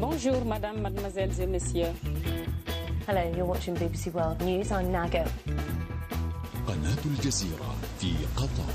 [0.00, 1.92] Bonjour, madame, mademoiselles et messieurs.
[3.06, 4.70] Hello, you're watching BBC World News.
[4.72, 5.24] I'm Nago.
[6.68, 8.72] قناة الجزيرة في قطر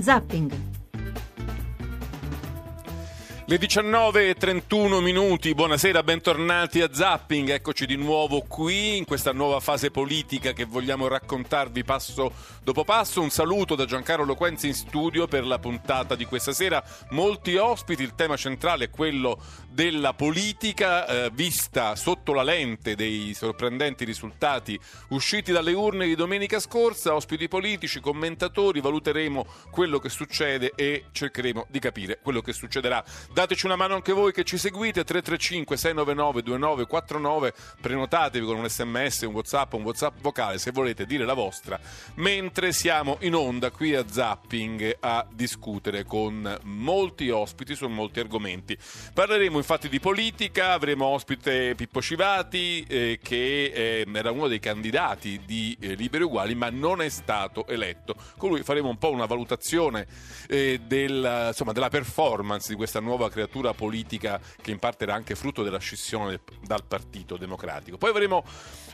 [0.00, 0.50] Zapping.
[3.49, 9.89] Le 19.31 minuti, buonasera, bentornati a Zapping, eccoci di nuovo qui in questa nuova fase
[9.89, 12.31] politica che vogliamo raccontarvi passo
[12.61, 13.21] dopo passo.
[13.21, 16.83] Un saluto da Giancarlo Loquenzi in studio per la puntata di questa sera.
[17.09, 23.33] Molti ospiti, il tema centrale è quello della politica eh, vista sotto la lente dei
[23.33, 27.15] sorprendenti risultati usciti dalle urne di domenica scorsa.
[27.15, 33.03] Ospiti politici, commentatori, valuteremo quello che succede e cercheremo di capire quello che succederà.
[33.39, 39.21] Dateci una mano anche voi che ci seguite 335 699 2949, prenotatevi con un sms,
[39.21, 41.79] un whatsapp, un whatsapp vocale se volete dire la vostra,
[42.15, 48.77] mentre siamo in onda qui a Zapping a discutere con molti ospiti su molti argomenti.
[49.13, 55.39] Parleremo infatti di politica, avremo ospite Pippo Civati eh, che eh, era uno dei candidati
[55.45, 58.15] di eh, Liberi Uguali ma non è stato eletto.
[58.35, 60.07] Con lui faremo un po' una valutazione
[60.49, 65.35] eh, del, insomma, della performance di questa nuova creatura politica che in parte era anche
[65.35, 67.97] frutto della scissione dal Partito Democratico.
[67.97, 68.43] Poi avremo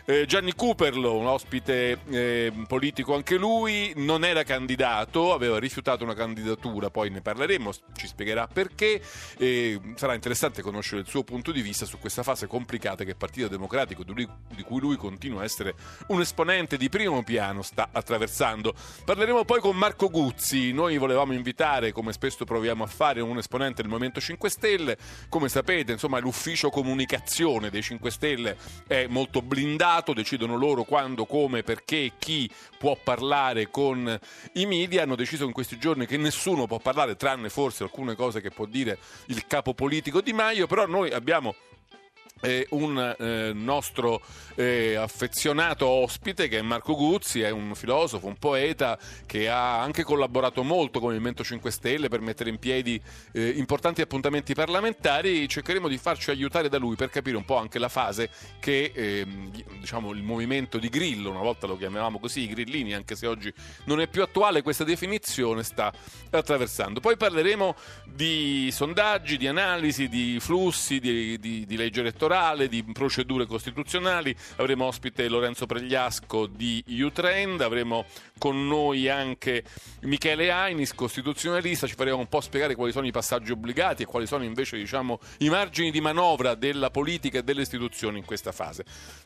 [0.05, 6.14] eh, Gianni Cooperlo, un ospite eh, politico anche lui, non era candidato, aveva rifiutato una
[6.14, 9.02] candidatura, poi ne parleremo, ci spiegherà perché.
[9.38, 13.16] Eh, sarà interessante conoscere il suo punto di vista su questa fase complicata che il
[13.16, 15.73] Partito Democratico, di, lui, di cui lui continua a essere
[16.08, 18.73] un esponente di primo piano, sta attraversando.
[19.03, 23.81] Parleremo poi con Marco Guzzi, noi volevamo invitare, come spesso proviamo a fare, un esponente
[23.81, 24.98] del Movimento 5 Stelle,
[25.30, 31.64] come sapete insomma l'ufficio comunicazione dei 5 Stelle è molto blindato, decidono loro quando, come,
[31.64, 34.20] perché, chi può parlare con
[34.54, 38.42] i media, hanno deciso in questi giorni che nessuno può parlare tranne forse alcune cose
[38.42, 41.56] che può dire il capo politico Di Maio, però noi abbiamo
[42.41, 44.22] eh, un eh, nostro
[44.55, 50.04] eh, affezionato ospite che è Marco Guzzi, è un filosofo, un poeta che ha anche
[50.04, 53.02] collaborato molto con il Movimento 5 Stelle per mettere in piedi
[53.32, 55.48] eh, importanti appuntamenti parlamentari.
[55.48, 58.30] Cercheremo di farci aiutare da lui per capire un po' anche la fase
[58.60, 63.15] che ehm, diciamo, il movimento di Grillo, una volta lo chiamavamo così, i grillini, anche
[63.15, 63.52] se oggi
[63.86, 65.92] non è più attuale questa definizione, sta
[66.30, 66.99] attraversando.
[66.99, 72.24] Poi parleremo di sondaggi, di analisi, di flussi, di, di, di legge elettorale
[72.67, 74.36] di procedure costituzionali.
[74.55, 78.05] Avremo ospite Lorenzo Pregliasco di U-Trend, avremo
[78.39, 79.63] con noi anche
[80.02, 84.25] Michele Ainis, costituzionalista, ci faremo un po' spiegare quali sono i passaggi obbligati e quali
[84.25, 88.83] sono invece diciamo, i margini di manovra della politica e delle istituzioni in questa fase.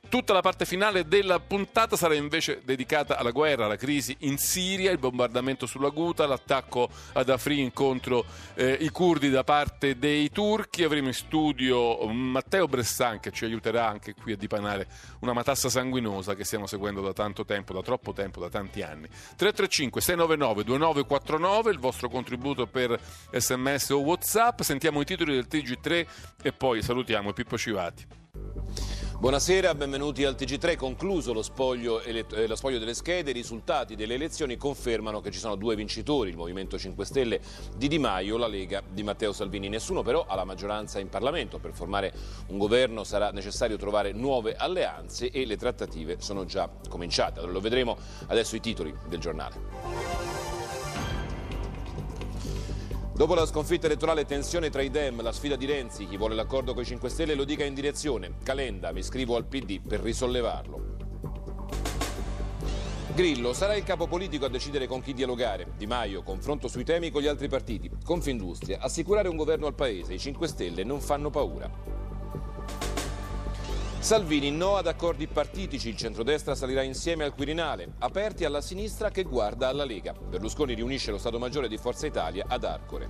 [0.09, 4.91] Tutta la parte finale della puntata sarà invece dedicata alla guerra, alla crisi in Siria,
[4.91, 10.83] il bombardamento sulla Guta, l'attacco ad Afrin contro eh, i curdi da parte dei turchi.
[10.83, 12.87] Avremo in studio Matteo Bressan
[13.19, 14.88] che ci aiuterà anche qui a dipanare
[15.19, 19.07] una matassa sanguinosa che stiamo seguendo da tanto tempo, da troppo tempo, da tanti anni.
[19.07, 22.99] 335 699 2949 il vostro contributo per
[23.31, 24.61] sms o whatsapp.
[24.61, 26.07] Sentiamo i titoli del TG3
[26.41, 28.98] e poi salutiamo Pippo Civati.
[29.19, 30.78] Buonasera, benvenuti al TG3.
[30.78, 35.40] Concluso lo spoglio, eh, lo spoglio, delle schede, i risultati delle elezioni confermano che ci
[35.40, 37.41] sono due vincitori, il Movimento 5 Stelle
[37.75, 39.68] di Di Maio, la Lega di Matteo Salvini.
[39.68, 41.59] Nessuno però ha la maggioranza in Parlamento.
[41.59, 42.13] Per formare
[42.47, 47.40] un governo sarà necessario trovare nuove alleanze e le trattative sono già cominciate.
[47.40, 47.97] Allora lo vedremo
[48.28, 50.48] adesso i titoli del giornale.
[53.19, 56.74] Dopo la sconfitta elettorale tensione tra i Dem, la sfida di Renzi, chi vuole l'accordo
[56.74, 58.35] con i 5 Stelle lo dica in direzione.
[58.44, 60.96] Calenda, mi iscrivo al PD per risollevarlo.
[63.13, 65.74] Grillo sarà il capo politico a decidere con chi dialogare.
[65.75, 67.91] Di Maio, confronto sui temi con gli altri partiti.
[68.06, 70.13] Confindustria, assicurare un governo al Paese.
[70.13, 71.69] I 5 Stelle non fanno paura.
[73.99, 79.23] Salvini no ad accordi partitici, il centrodestra salirà insieme al Quirinale, aperti alla sinistra che
[79.23, 80.13] guarda alla Lega.
[80.13, 83.09] Berlusconi riunisce lo Stato Maggiore di Forza Italia ad Arcore.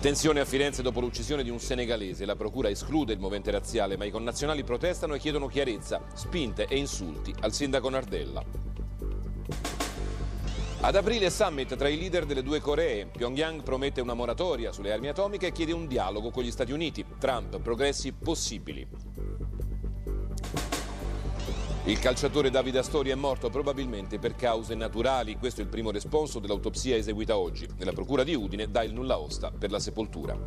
[0.00, 2.26] Tensione a Firenze dopo l'uccisione di un senegalese.
[2.26, 6.76] La procura esclude il movente razziale, ma i connazionali protestano e chiedono chiarezza, spinte e
[6.76, 8.44] insulti al sindaco Nardella.
[10.80, 13.06] Ad aprile summit tra i leader delle due Coree.
[13.06, 17.04] Pyongyang promette una moratoria sulle armi atomiche e chiede un dialogo con gli Stati Uniti.
[17.18, 18.86] Trump, progressi possibili.
[21.86, 25.36] Il calciatore Davide Astori è morto probabilmente per cause naturali.
[25.36, 27.66] Questo è il primo responso dell'autopsia eseguita oggi.
[27.76, 30.38] Nella procura di Udine dà il nulla osta per la sepoltura.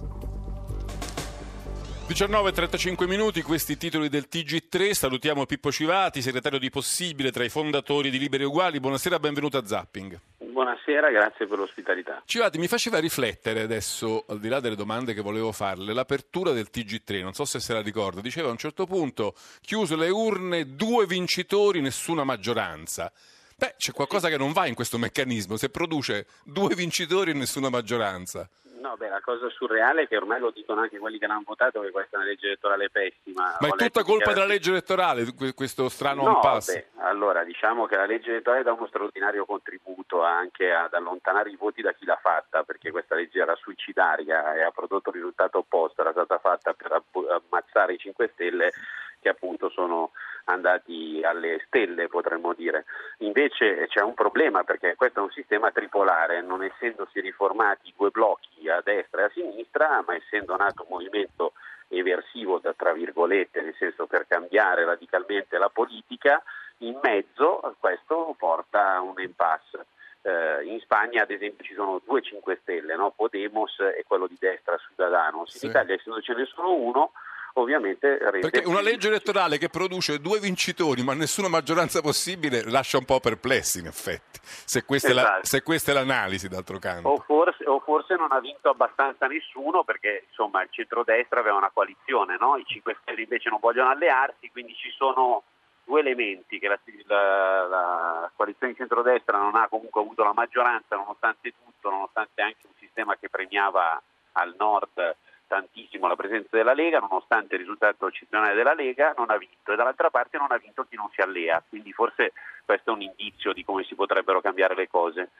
[2.12, 4.92] 19.35 minuti, questi titoli del TG3.
[4.92, 8.82] Salutiamo Pippo Civati, segretario di Possibile tra i fondatori di Liberi Uguali.
[8.82, 10.20] Buonasera, benvenuto a Zapping.
[10.40, 12.22] Buonasera, grazie per l'ospitalità.
[12.26, 16.68] Civati, mi faceva riflettere adesso, al di là delle domande che volevo farle, l'apertura del
[16.70, 20.76] TG3, non so se se la ricorda, diceva a un certo punto, chiuse le urne,
[20.76, 23.10] due vincitori, nessuna maggioranza.
[23.56, 27.70] Beh, c'è qualcosa che non va in questo meccanismo, se produce due vincitori e nessuna
[27.70, 28.50] maggioranza.
[28.82, 31.82] No, beh, la cosa surreale è che ormai lo dicono anche quelli che l'hanno votato
[31.82, 33.56] che questa è una legge elettorale pessima.
[33.60, 36.90] Ma è tutta colpa della legge elettorale, que- questo strano No, impasse?
[36.96, 41.56] beh, allora diciamo che la legge elettorale dà uno straordinario contributo anche ad allontanare i
[41.58, 45.60] voti da chi l'ha fatta, perché questa legge era suicidaria e ha prodotto il risultato
[45.60, 47.04] opposto, era stata fatta per
[47.40, 48.72] ammazzare i 5 Stelle
[49.22, 50.12] che appunto sono
[50.46, 52.86] andati alle stelle, potremmo dire.
[53.20, 58.68] Invece c'è un problema perché questo è un sistema tripolare, non essendosi riformati due blocchi
[58.68, 61.54] a destra e a sinistra, ma essendo nato un movimento
[61.90, 66.42] eversivo, da, tra virgolette, nel senso per cambiare radicalmente la politica,
[66.80, 69.86] in mezzo questo porta a un impasse.
[70.24, 73.12] Eh, in Spagna, ad esempio, ci sono due 5 Stelle, no?
[73.12, 75.52] Podemos e quello di destra, Ciudadanos.
[75.52, 75.66] Sì.
[75.66, 77.12] In Italia, essendo ce ne sono uno,
[77.54, 82.98] ovviamente rende Perché una legge elettorale che produce due vincitori ma nessuna maggioranza possibile lascia
[82.98, 85.46] un po' perplessi in effetti, se questa, è, la- Esatto.
[85.46, 87.08] se questa è l'analisi d'altro canto.
[87.10, 91.72] O forse, o forse non ha vinto abbastanza nessuno perché insomma il centrodestra aveva una
[91.74, 92.58] coalizione, no?
[92.58, 95.44] i 5 Stelle invece non vogliono allearsi, quindi ci sono
[95.84, 100.96] due elementi che la, la- la coalizione di centrodestra non ha comunque avuto la maggioranza
[100.96, 104.02] nonostante tutto, nonostante anche un sistema che premiava
[104.34, 105.16] al nord
[105.52, 109.76] tantissimo la presenza della Lega, nonostante il risultato eccezionale della Lega, non ha vinto e
[109.76, 112.32] dall'altra parte non ha vinto chi non si allea, quindi forse
[112.64, 115.32] questo è un indizio di come si potrebbero cambiare le cose.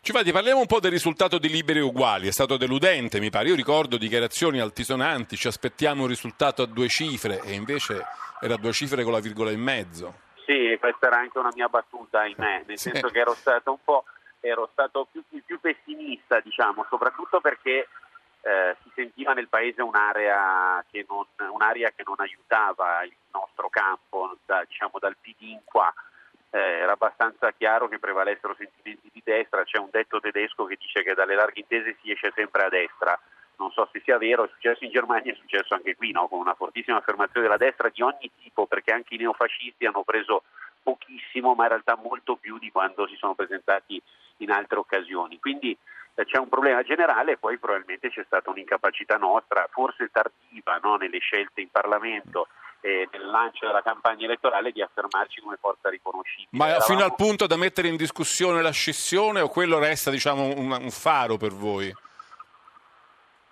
[0.00, 3.48] Civati, parliamo un po' del risultato di Liberi e Uguali, è stato deludente mi pare,
[3.48, 8.04] io ricordo dichiarazioni altisonanti, ci aspettiamo un risultato a due cifre e invece
[8.40, 10.24] era a due cifre con la virgola in mezzo.
[10.44, 12.90] Sì, questa era anche una mia battuta, ahimè, nel Sì.
[12.90, 14.04] senso che ero stato un po'
[14.40, 17.88] ero stato più, più pessimista, diciamo, soprattutto perché
[18.46, 24.38] eh, si sentiva nel paese un'area che non, un'area che non aiutava il nostro campo,
[24.46, 25.92] da- diciamo dal PD in qua.
[26.50, 31.02] Eh, era abbastanza chiaro che prevalessero sentimenti di destra, c'è un detto tedesco che dice
[31.02, 33.18] che dalle larghe intese si esce sempre a destra.
[33.56, 36.28] Non so se sia vero, è successo in Germania, è successo anche qui, no?
[36.28, 40.44] con una fortissima affermazione della destra di ogni tipo, perché anche i neofascisti hanno preso
[40.84, 44.00] pochissimo, ma in realtà molto più di quando si sono presentati
[44.36, 45.40] in altre occasioni.
[45.40, 45.76] Quindi
[46.24, 50.96] c'è un problema generale e poi probabilmente c'è stata un'incapacità nostra, forse tardiva no?
[50.96, 52.48] nelle scelte in Parlamento
[52.80, 56.48] e nel lancio della campagna elettorale di affermarci come forza riconoscibile.
[56.52, 60.44] Ma Eravamo- fino al punto da mettere in discussione la scissione o quello resta diciamo,
[60.56, 61.92] un, un faro per voi?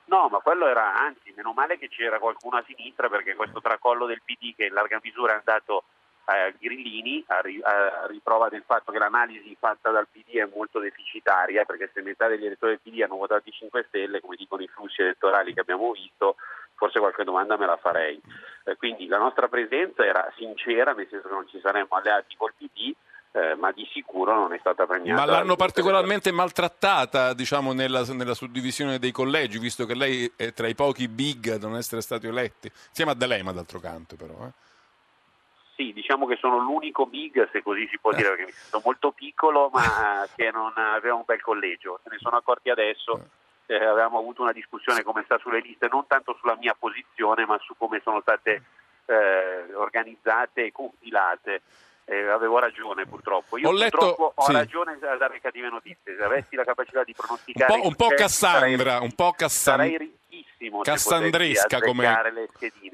[0.07, 4.07] No, ma quello era, anzi, meno male che c'era qualcuno a sinistra perché questo tracollo
[4.07, 5.85] del PD che in larga misura è andato
[6.25, 10.79] a Grillini, a, ri- a riprova del fatto che l'analisi fatta dal PD è molto
[10.79, 14.63] deficitaria, perché se metà degli elettori del PD hanno votato i 5 Stelle, come dicono
[14.63, 16.37] i flussi elettorali che abbiamo visto,
[16.75, 18.21] forse qualche domanda me la farei.
[18.65, 22.55] Eh, quindi la nostra presenza era sincera, nel senso che non ci saremmo alleati col
[22.57, 22.95] PD,
[23.33, 25.25] eh, ma di sicuro non è stata premiata.
[25.25, 30.69] Ma l'hanno particolarmente maltrattata diciamo, nella, nella suddivisione dei collegi, visto che lei è tra
[30.69, 34.35] i pochi big a non essere stati eletti, insieme a D'Alema d'altro canto però.
[34.47, 34.73] eh.
[35.75, 39.11] Sì, diciamo che sono l'unico big, se così si può dire, perché mi sento molto
[39.11, 39.83] piccolo, ma
[40.35, 42.01] che non aveva un bel collegio.
[42.03, 43.29] Se ne sono accorti adesso.
[43.67, 47.59] Eh, avevamo avuto una discussione come sta sulle liste, non tanto sulla mia posizione, ma
[47.59, 48.63] su come sono state
[49.07, 51.63] eh, organizzate e compilate.
[52.07, 53.57] Eh, avevo ragione purtroppo.
[53.57, 54.53] Io Ho letto- purtroppo ho sì.
[54.53, 56.17] ragione a dare cattive notizie.
[56.17, 59.31] Se avessi la capacità di Un pronosticare po', un po' successi, sarei- Cassandra, un po'
[59.33, 62.05] Cassan- sarei ricchissimo se cassandresca come,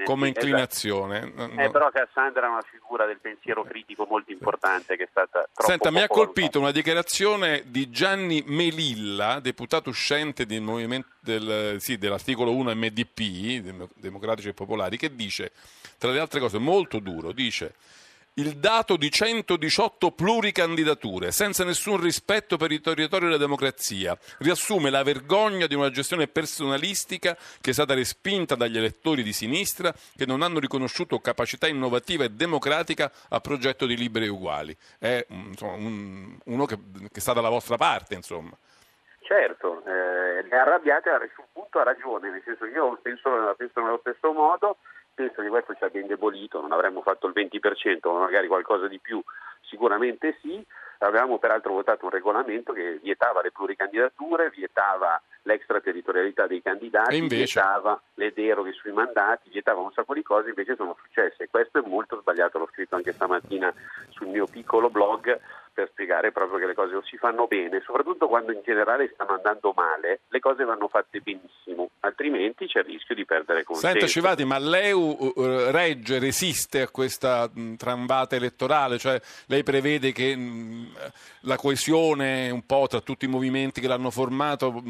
[0.04, 0.46] come esatto.
[0.46, 1.32] inclinazione.
[1.34, 5.48] No, Eh, però Cassandra è una figura del pensiero critico molto importante che è stata
[5.54, 11.98] Senta, mi ha colpito una dichiarazione di Gianni Melilla, deputato uscente del movimento del- sì,
[11.98, 15.50] dell'articolo 1 MDP, Dem- Democratici e Popolari, che dice,
[15.98, 17.74] tra le altre cose, molto duro, dice
[18.40, 25.02] il dato di 118 pluricandidature, senza nessun rispetto per i territori della democrazia, riassume la
[25.02, 30.40] vergogna di una gestione personalistica che è stata respinta dagli elettori di sinistra che non
[30.40, 34.76] hanno riconosciuto capacità innovativa e democratica a progetto di liberi e uguali.
[34.98, 36.78] È mm, insomma, un- uno che,
[37.12, 38.56] che sta dalla vostra parte, insomma.
[39.20, 43.80] Certo, eh, è arrabbiata e sul punto ha ragione, nel senso che io penso, penso
[43.80, 44.78] nello stesso modo,
[45.14, 48.98] penso che questo ci abbia indebolito, non avremmo fatto il 20%, ma magari qualcosa di
[48.98, 49.22] più,
[49.62, 50.64] sicuramente sì.
[51.02, 57.60] Avevamo peraltro votato un regolamento che vietava le pluricandidature, vietava l'extraterritorialità dei candidati, invece?
[57.60, 61.44] vietava le deroghe sui mandati, vietava un sacco di cose, invece sono successe.
[61.44, 63.72] E questo è molto sbagliato, l'ho scritto anche stamattina
[64.10, 65.40] sul mio piccolo blog,
[65.80, 69.34] per spiegare proprio che le cose non si fanno bene, soprattutto quando in generale stanno
[69.34, 73.98] andando male, le cose vanno fatte benissimo, altrimenti c'è il rischio di perdere consenso.
[73.98, 78.98] Senta Civati, ma l'EU uh, regge, resiste a questa mh, trambata elettorale?
[78.98, 80.36] Cioè lei prevede che
[81.40, 84.82] la coesione un po' tra tutti i movimenti che l'hanno formato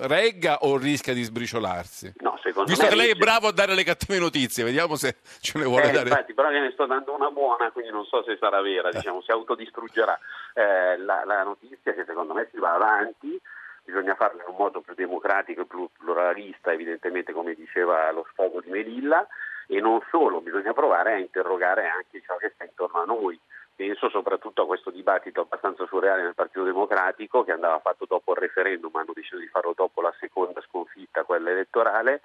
[0.00, 2.14] regga o rischia di sbriciolarsi?
[2.20, 5.16] No, secondo Visto me che lei è bravo a dare le cattive notizie, vediamo se
[5.40, 6.08] ce ne vuole Eh, dare.
[6.08, 9.30] infatti, però gliene sto dando una buona, quindi non so se sarà vera, diciamo, si
[9.30, 10.18] autodistruggerà.
[10.54, 13.40] Eh, la, la notizia che secondo me si va avanti,
[13.84, 18.60] bisogna farlo in un modo più democratico e più pluralista, evidentemente come diceva lo sfogo
[18.60, 19.26] di Melilla,
[19.66, 23.38] e non solo, bisogna provare a interrogare anche ciò che sta intorno a noi.
[23.74, 28.38] Penso soprattutto a questo dibattito abbastanza surreale nel Partito Democratico che andava fatto dopo il
[28.38, 32.20] referendum, hanno deciso di farlo dopo la seconda sconfitta, quella elettorale.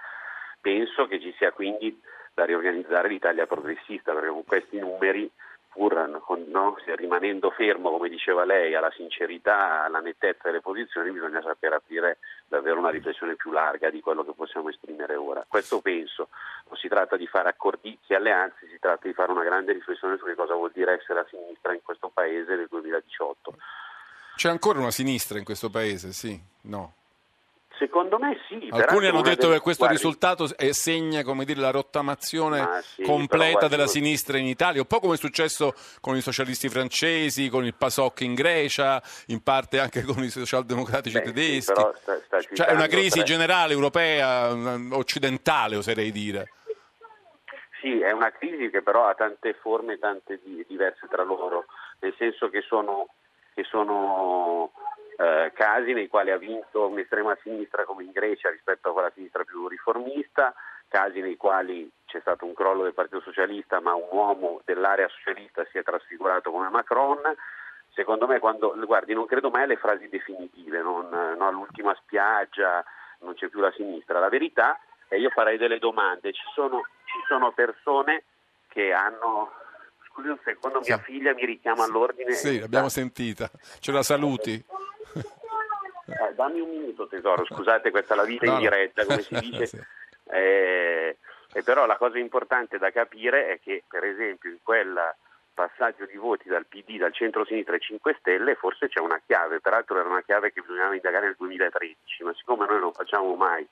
[0.59, 2.01] Penso che ci sia quindi
[2.33, 5.31] da riorganizzare l'Italia progressista, perché con questi numeri,
[5.75, 5.93] pur
[6.47, 12.19] no, rimanendo fermo, come diceva lei, alla sincerità, alla nettezza delle posizioni, bisogna saper aprire
[12.47, 15.45] davvero una riflessione più larga di quello che possiamo esprimere ora.
[15.45, 16.29] Questo penso.
[16.69, 20.15] Non si tratta di fare accordizi e alleanze, si tratta di fare una grande riflessione
[20.17, 23.55] su che cosa vuol dire essere a sinistra in questo paese nel 2018.
[24.37, 26.13] C'è ancora una sinistra in questo paese?
[26.13, 26.39] Sì?
[26.61, 26.93] No?
[27.77, 28.69] Secondo me sì.
[28.71, 32.81] Alcuni hanno detto delle- che questo guardi, risultato eh, segna come dire, la rottamazione Ma
[32.81, 37.49] sì, completa della sinistra in Italia, un po' come è successo con i socialisti francesi,
[37.49, 41.73] con il PASOK in Grecia, in parte anche con i socialdemocratici Beh, sì, tedeschi.
[41.73, 46.51] però sta- sta cioè è una crisi tre- generale europea, mm, occidentale oserei dire.
[47.81, 51.65] Sì, è una crisi che però ha tante forme, tante di- diverse tra loro,
[51.99, 53.07] nel senso che sono,
[53.53, 54.71] che sono
[55.17, 59.43] eh, casi nei quali ha vinto un'estrema sinistra come in Grecia rispetto a quella sinistra
[59.43, 60.53] più riformista,
[60.87, 65.65] casi nei quali c'è stato un crollo del Partito Socialista ma un uomo dell'area socialista
[65.71, 67.19] si è trasfigurato come Macron.
[67.93, 72.83] Secondo me, quando, guardi, non credo mai alle frasi definitive, non, no, all'ultima spiaggia,
[73.19, 74.19] non c'è più la sinistra.
[74.19, 76.33] La verità è io farei delle domande.
[76.33, 78.23] Ci sono, ci sono persone
[78.67, 79.51] che hanno.
[80.09, 82.33] Scusi un secondo, mia figlia mi richiama all'ordine.
[82.33, 83.49] Sì, l'abbiamo sentita.
[83.79, 84.63] Ce la saluti.
[86.05, 89.65] Eh, dammi un minuto tesoro, scusate questa è la vita in diretta come si dice.
[89.65, 89.81] Sì.
[90.29, 91.17] Eh,
[91.53, 95.15] e però la cosa importante da capire è che per esempio in quel
[95.53, 99.97] passaggio di voti dal PD, dal centro-sinistra ai 5 Stelle forse c'è una chiave, peraltro
[99.97, 103.65] era una chiave che bisognava indagare nel 2013, ma siccome noi non facciamo mai,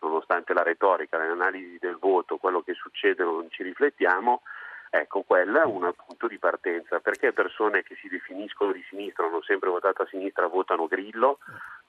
[0.00, 4.42] nonostante la retorica, le analisi del voto, quello che succede non ci riflettiamo,
[4.90, 9.42] Ecco, quello è un punto di partenza, perché persone che si definiscono di sinistra, hanno
[9.42, 11.38] sempre votato a sinistra, votano Grillo,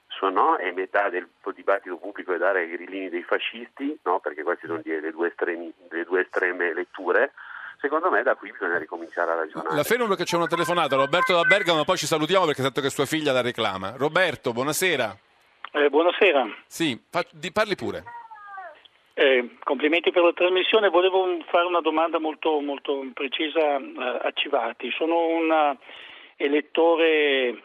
[0.06, 4.20] sono, e metà del dibattito pubblico è dare ai grillini dei fascisti, no?
[4.20, 7.32] perché queste sono le due, estremi- le due estreme letture,
[7.80, 9.74] secondo me da qui bisogna ricominciare a ragionare.
[9.74, 12.90] La fermo perché c'è una telefonata, Roberto da Bergamo, poi ci salutiamo perché sento che
[12.90, 13.94] sua figlia la reclama.
[13.96, 15.16] Roberto, buonasera.
[15.72, 17.00] Eh, buonasera, Sì,
[17.52, 18.02] parli pure.
[19.20, 20.88] Eh, complimenti per la trasmissione.
[20.88, 24.90] Volevo fare una domanda molto, molto precisa eh, a Civati.
[24.92, 25.76] Sono un
[26.36, 27.60] elettore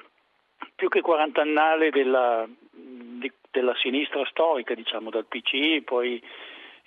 [0.76, 6.22] più che quarantannale della, di- della sinistra storica, diciamo, dal PC, poi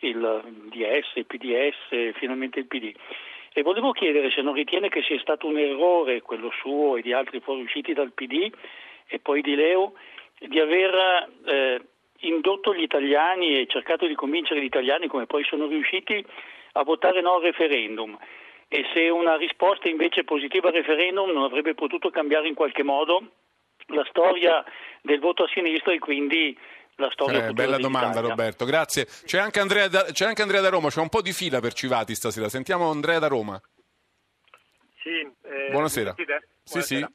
[0.00, 2.92] il DS, il PDS, finalmente il PD.
[3.54, 7.14] E volevo chiedere se non ritiene che sia stato un errore quello suo e di
[7.14, 8.52] altri fuoriusciti dal PD
[9.06, 9.94] e poi di Leo
[10.40, 11.80] di aver eh,
[12.20, 16.24] indotto gli italiani e cercato di convincere gli italiani, come poi sono riusciti,
[16.72, 18.16] a votare no al referendum.
[18.68, 23.22] E se una risposta invece positiva al referendum non avrebbe potuto cambiare in qualche modo
[23.86, 24.62] la storia
[25.00, 26.56] del voto a sinistra e quindi
[26.96, 28.20] la storia Eh, bella domanda.
[28.20, 29.06] Roberto, grazie.
[29.06, 31.72] C'è anche, Andrea da, c'è anche Andrea da Roma, c'è un po' di fila per
[31.72, 32.48] Civati stasera.
[32.48, 33.58] Sentiamo Andrea da Roma.
[35.00, 36.10] Sì, eh, Buonasera.
[36.10, 36.48] mi sentite?
[36.64, 36.94] Sì, sì.
[36.96, 37.12] Buonasera.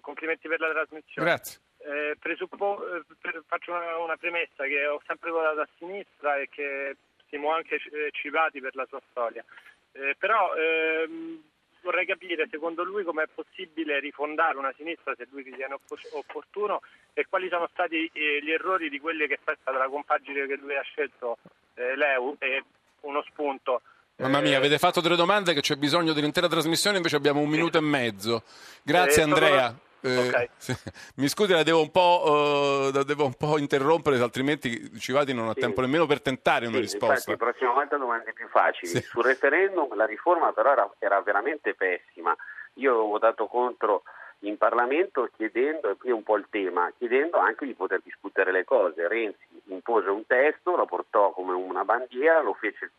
[0.00, 1.28] Complimenti per la trasmissione.
[1.28, 1.60] Grazie.
[1.86, 6.48] Eh, presuppo- eh, per- faccio una, una premessa che ho sempre votato a sinistra e
[6.48, 9.44] che stimo anche eh, Civati per la sua storia.
[9.92, 11.40] Eh, però ehm,
[11.82, 16.80] vorrei capire secondo lui come è possibile rifondare una sinistra se lui ritiene oppo- opportuno
[17.14, 20.56] e quali sono stati eh, gli errori di quelle che è stata la compagine che
[20.56, 21.38] lui ha scelto
[21.74, 22.64] l'EU e
[23.02, 23.82] uno spunto.
[24.16, 27.76] Mamma mia, avete fatto delle domande che c'è bisogno dell'intera trasmissione, invece abbiamo un minuto
[27.78, 28.42] e mezzo.
[28.82, 29.74] Grazie Eh, sono- Andrea.
[30.06, 30.48] Eh, Ok.
[30.56, 30.72] sì.
[31.16, 35.48] Mi scusi, la devo un po', eh, la devo un po' interrompere, altrimenti Civati non
[35.48, 35.60] ha Sì.
[35.60, 37.14] tempo nemmeno per tentare una Sì, risposta.
[37.14, 38.90] Infatti, la prossima volta domande più facili.
[38.92, 39.00] Sì.
[39.02, 42.36] Sul referendum la riforma però era, era veramente pessima.
[42.74, 44.02] Io avevo votato contro
[44.40, 48.52] in Parlamento chiedendo, e qui è un po' il tema, chiedendo anche di poter discutere
[48.52, 49.08] le cose.
[49.08, 52.92] Renzi impose un testo, lo portò come una bandiera, lo fece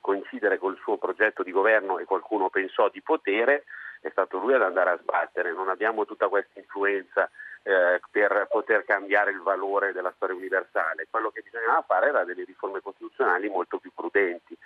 [0.00, 3.64] coincidere col suo progetto di governo e qualcuno pensò di potere,
[4.00, 7.28] è stato lui ad andare a sbattere, non abbiamo tutta questa influenza
[7.62, 11.06] eh, per poter cambiare il valore della storia universale.
[11.10, 14.56] Quello che bisognava fare era delle riforme costituzionali molto più prudenti.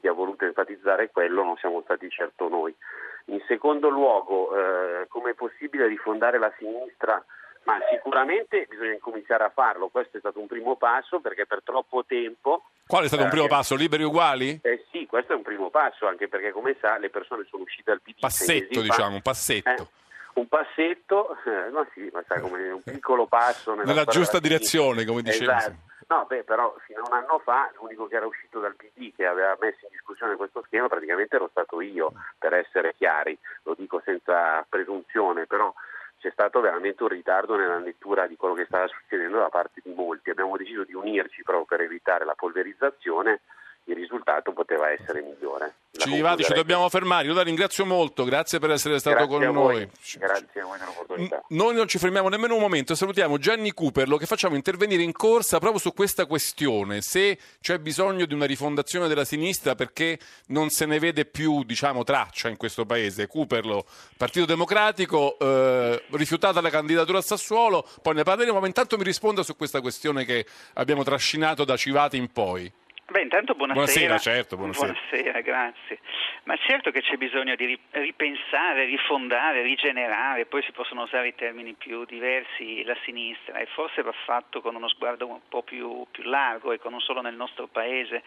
[0.00, 2.74] Chi ha voluto enfatizzare quello non siamo stati certo noi.
[3.26, 7.24] In secondo luogo, eh, come è possibile rifondare la sinistra?
[7.64, 12.04] Ma sicuramente bisogna incominciare a farlo, questo è stato un primo passo perché per troppo
[12.04, 12.64] tempo...
[12.86, 13.76] Qual è stato un primo passo?
[13.76, 14.58] Liberi uguali?
[14.62, 17.90] Eh sì, questo è un primo passo, anche perché come sa le persone sono uscite
[17.90, 18.18] dal PD.
[18.18, 19.70] Passetto, diciamo, un passetto.
[19.70, 19.86] Eh,
[20.34, 25.04] un passetto, eh, ma sì, ma sai come un piccolo passo nella, nella giusta direzione,
[25.04, 25.44] come dicevi.
[25.44, 25.90] Esatto.
[26.08, 29.24] No, beh, però fino a un anno fa l'unico che era uscito dal PD che
[29.24, 34.02] aveva messo in discussione questo schema praticamente ero stato io, per essere chiari, lo dico
[34.04, 35.72] senza presunzione, però
[36.22, 39.92] c'è stato veramente un ritardo nella lettura di quello che stava succedendo da parte di
[39.92, 40.30] molti.
[40.30, 43.40] Abbiamo deciso di unirci proprio per evitare la polverizzazione
[43.84, 45.74] il risultato poteva essere migliore.
[45.94, 47.26] La ci dobbiamo fermare.
[47.26, 49.74] Io la ringrazio molto, grazie per essere stato grazie con noi.
[49.74, 49.90] noi.
[50.16, 51.44] Grazie a voi dell'opportunità.
[51.48, 55.58] Noi non ci fermiamo nemmeno un momento, salutiamo Gianni Cooperlo che facciamo intervenire in corsa
[55.58, 60.86] proprio su questa questione, se c'è bisogno di una rifondazione della sinistra perché non se
[60.86, 63.26] ne vede più diciamo, traccia in questo paese.
[63.26, 63.84] Cooperlo,
[64.16, 69.42] Partito Democratico, eh, rifiutata la candidatura a Sassuolo, poi ne parleremo, ma intanto mi risponda
[69.42, 72.72] su questa questione che abbiamo trascinato da Civati in poi.
[73.10, 73.84] Beh, intanto buonasera.
[73.84, 74.92] Buonasera, certo, buonasera.
[74.92, 75.98] Buonasera, grazie.
[76.44, 81.74] Ma certo che c'è bisogno di ripensare, rifondare, rigenerare, poi si possono usare i termini
[81.74, 86.22] più diversi, la sinistra, e forse va fatto con uno sguardo un po' più, più
[86.24, 88.22] largo, ecco, non solo nel nostro paese.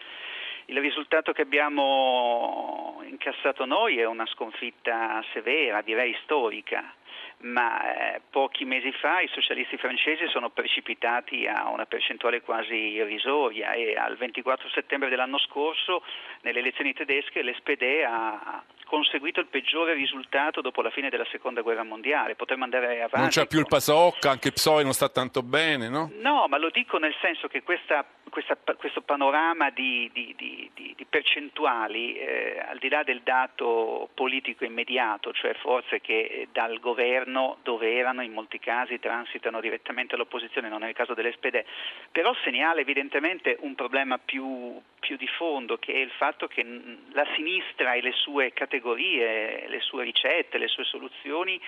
[0.66, 6.94] Il risultato che abbiamo incassato noi è una sconfitta severa, direi storica
[7.38, 13.72] ma eh, pochi mesi fa i socialisti francesi sono precipitati a una percentuale quasi irrisoria
[13.72, 16.02] e al 24 settembre dell'anno scorso
[16.42, 21.82] nelle elezioni tedesche l'SPD ha conseguito il peggiore risultato dopo la fine della seconda guerra
[21.82, 22.36] mondiale.
[22.36, 23.18] Potremmo andare avanti.
[23.18, 26.12] Non c'è più il Pasocca, anche Psoi non sta tanto bene, no?
[26.20, 31.06] No, ma lo dico nel senso che questa, questa, questo panorama di, di, di, di
[31.08, 37.25] percentuali, eh, al di là del dato politico immediato, cioè forze che dal governo
[37.62, 41.64] dove erano in molti casi transitano direttamente all'opposizione, non è il caso dell'SPD,
[42.12, 46.64] però segnala evidentemente un problema più, più di fondo che è il fatto che
[47.12, 51.60] la sinistra e le sue categorie, le sue ricette, le sue soluzioni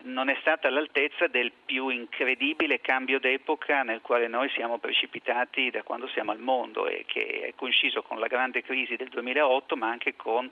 [0.00, 5.82] non è stata all'altezza del più incredibile cambio d'epoca nel quale noi siamo precipitati da
[5.82, 9.88] quando siamo al mondo e che è coinciso con la grande crisi del 2008 ma
[9.88, 10.48] anche con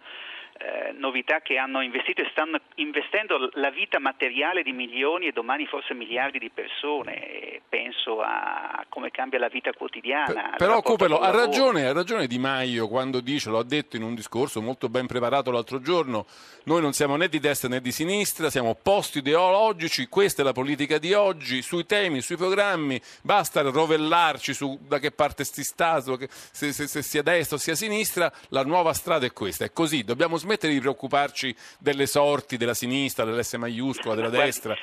[0.59, 5.66] eh, novità che hanno investito e stanno investendo la vita materiale di milioni e domani
[5.66, 7.61] forse miliardi di persone.
[7.69, 10.51] penso a come cambia la vita quotidiana.
[10.51, 14.03] Per, però Cupelo ha ragione, ha ragione Di Maio quando dice, lo ha detto in
[14.03, 16.27] un discorso molto ben preparato l'altro giorno,
[16.64, 20.53] noi non siamo né di destra né di sinistra, siamo opposti ideologici, questa è la
[20.53, 26.19] politica di oggi, sui temi, sui programmi, basta rovellarci su da che parte sti stato,
[26.29, 30.03] se, se, se sia destra o sia sinistra, la nuova strada è questa, è così,
[30.03, 34.76] dobbiamo smettere di preoccuparci delle sorti della sinistra, dell'S maiuscola, della destra.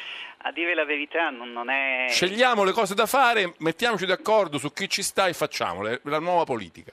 [0.45, 2.07] A dire la verità non, non è...
[2.09, 6.43] Scegliamo le cose da fare, mettiamoci d'accordo su chi ci sta e facciamole, la nuova
[6.43, 6.91] politica.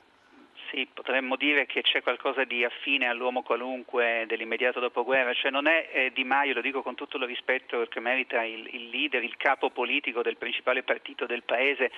[0.70, 5.88] Sì, potremmo dire che c'è qualcosa di affine all'uomo qualunque dell'immediato dopoguerra, cioè non è
[5.92, 9.37] eh, Di Maio, lo dico con tutto il rispetto che merita il, il leader, il
[9.37, 11.90] capo politico del principale partito del paese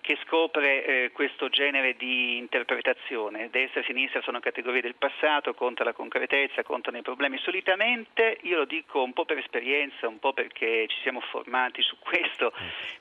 [0.00, 3.50] che scopre eh, questo genere di interpretazione.
[3.50, 7.38] Destra e sinistra sono categorie del passato, conta la concretezza, contano i problemi.
[7.38, 11.96] Solitamente, io lo dico un po' per esperienza, un po' perché ci siamo formati su
[11.98, 12.52] questo,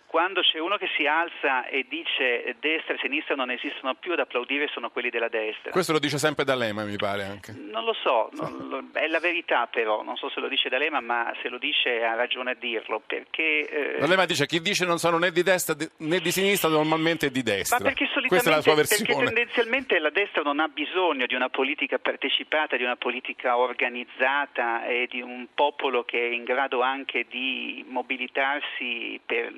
[0.10, 4.20] quando c'è uno che si alza e dice destra e sinistra non esistono più, ad
[4.20, 5.70] applaudire sono quelli della destra.
[5.70, 7.54] Questo lo dice sempre D'Alema, mi pare anche.
[7.56, 11.00] Non lo so, non lo, è la verità però, non so se lo dice D'Alema,
[11.00, 13.70] ma se lo dice ha ragione a dirlo, perché...
[13.70, 14.00] Eh...
[14.00, 17.44] D'Alema dice chi dice non sono né di destra né di sinistra normalmente è di
[17.44, 17.78] destra.
[17.78, 19.06] Ma perché Questa è la sua versione.
[19.06, 24.88] Perché tendenzialmente la destra non ha bisogno di una politica partecipata, di una politica organizzata
[24.88, 29.54] e di un popolo che è in grado anche di mobilitarsi per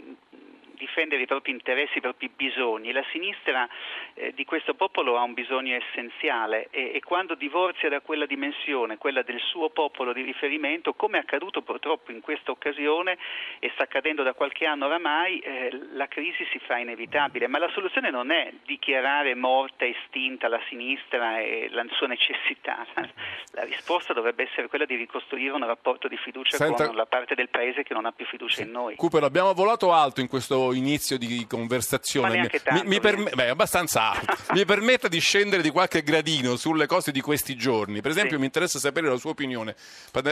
[0.81, 2.91] difendere i propri interessi, i propri bisogni.
[2.91, 3.69] La sinistra
[4.15, 8.97] eh, di questo popolo ha un bisogno essenziale e, e, quando divorzia da quella dimensione,
[8.97, 13.17] quella del suo popolo di riferimento, come è accaduto purtroppo in questa occasione
[13.59, 17.45] e sta accadendo da qualche anno oramai, eh, la crisi si fa inevitabile.
[17.47, 22.85] Ma la soluzione non è dichiarare morta, estinta la sinistra e la sua necessità.
[23.53, 26.87] La risposta dovrebbe essere quella di ricostruire un rapporto di fiducia Senta...
[26.87, 28.61] con la parte del paese che non ha più fiducia sì.
[28.61, 28.95] in noi.
[28.95, 33.29] Cooper, abbiamo volato alto in questo inizio di conversazione Ma neanche tanto, mi, mi perm-
[33.33, 38.01] beh, abbastanza alto, mi permetta di scendere di qualche gradino sulle cose di questi giorni.
[38.01, 38.39] Per esempio, Sì.
[38.39, 39.75] mi interessa sapere la sua opinione.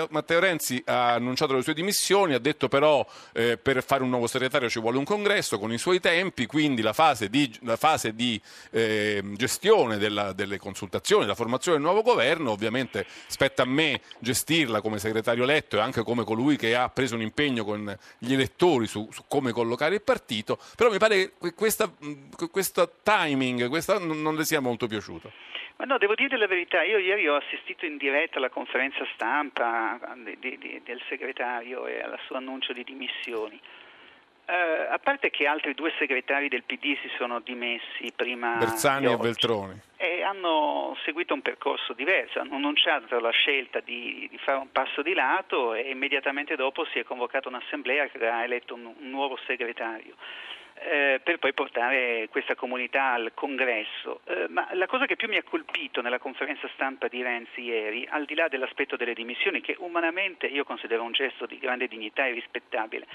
[0.09, 4.27] Matteo Renzi ha annunciato le sue dimissioni, ha detto però eh, per fare un nuovo
[4.27, 8.13] segretario ci vuole un congresso con i suoi tempi, quindi la fase di, la fase
[8.13, 8.39] di
[8.71, 14.81] eh, gestione della- delle consultazioni, la formazione del nuovo governo, ovviamente spetta a me gestirla
[14.81, 18.87] come segretario eletto e anche come colui che ha preso un impegno con gli elettori
[18.87, 20.28] su, su come collocare il partito,
[20.75, 21.91] però mi pare che que- questa,
[22.51, 25.31] questo timing questa non le sia molto piaciuto.
[25.77, 29.97] Ma no, devo dire la verità, io ieri ho assistito in diretta alla conferenza stampa
[30.23, 33.57] di- di- di- del segretario e al suo annuncio di dimissioni.
[34.51, 39.13] Eh, a parte che altri due segretari del PD si sono dimessi prima Bersani di
[39.13, 39.79] e Veltroni.
[39.95, 45.03] e hanno seguito un percorso diverso, hanno annunciato la scelta di, di fare un passo
[45.03, 49.37] di lato e immediatamente dopo si è convocata un'assemblea che ha eletto un, un nuovo
[49.45, 50.15] segretario.
[50.81, 54.21] eh, per poi portare questa comunità al congresso.
[54.25, 58.07] Eh, ma la cosa che più mi ha colpito nella conferenza stampa di Renzi ieri,
[58.09, 62.25] al di là dell'aspetto delle dimissioni, che umanamente io considero un gesto di grande dignità
[62.25, 63.07] e rispettabile,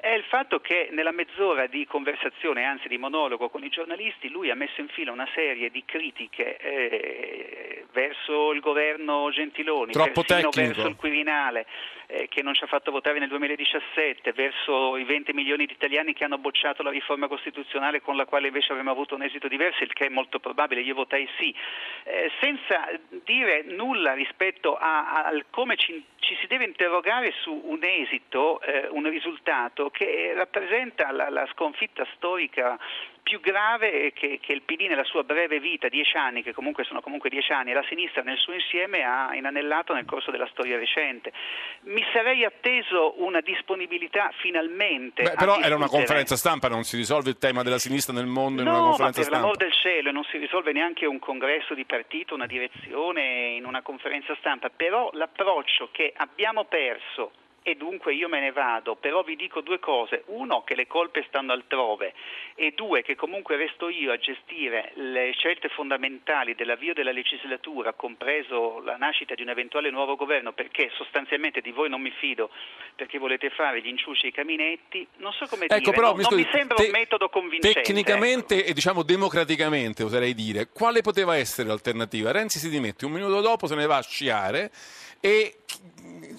[0.00, 4.50] è il fatto che nella mezz'ora di conversazione, anzi di monologo con i giornalisti, lui
[4.50, 10.86] ha messo in fila una serie di critiche eh, verso il governo Gentiloni, Troppo verso
[10.86, 11.66] il Quirinale
[12.06, 16.12] eh, che non ci ha fatto votare nel 2017, verso i 20 milioni di italiani
[16.12, 19.84] che hanno bocciato la riforma costituzionale con la quale invece avremmo avuto un esito diverso,
[19.84, 21.54] il che è molto probabile, io votai sì,
[22.04, 22.88] eh, senza
[23.24, 28.86] dire nulla rispetto a, al come ci, ci si deve interrogare su un esito, eh,
[28.90, 32.78] un risultato che rappresenta la, la sconfitta storica
[33.22, 37.00] più grave che, che il PD nella sua breve vita, dieci anni, che comunque sono
[37.00, 40.78] comunque dieci anni, e la sinistra nel suo insieme ha inanellato nel corso della storia
[40.78, 41.32] recente.
[41.82, 45.22] Mi sarei atteso una disponibilità finalmente.
[45.22, 48.62] Beh, però era una conferenza stampa, non si risolve il tema della sinistra nel mondo
[48.62, 49.40] in una No, ma conferenza per stampa.
[49.40, 53.82] l'amor del cielo non si risolve neanche un congresso di partito, una direzione in una
[53.82, 59.36] conferenza stampa, però l'approccio che abbiamo perso e dunque io me ne vado, però vi
[59.36, 62.14] dico due cose, uno che le colpe stanno altrove
[62.54, 68.80] e due che comunque resto io a gestire le scelte fondamentali dell'avvio della legislatura, compreso
[68.82, 72.50] la nascita di un eventuale nuovo governo, perché sostanzialmente di voi non mi fido,
[72.96, 76.14] perché volete fare gli inciuci e i caminetti, non so come Ecco, dire, però no-
[76.16, 77.78] mi non scusi, mi sembra te- un metodo convincente.
[77.80, 77.86] ecco.
[77.88, 82.30] Tecnicamente e diciamo democraticamente, oserei dire, quale poteva essere l'alternativa?
[82.32, 84.70] Renzi si dimette, un minuto dopo se ne va a sciare
[85.20, 85.54] e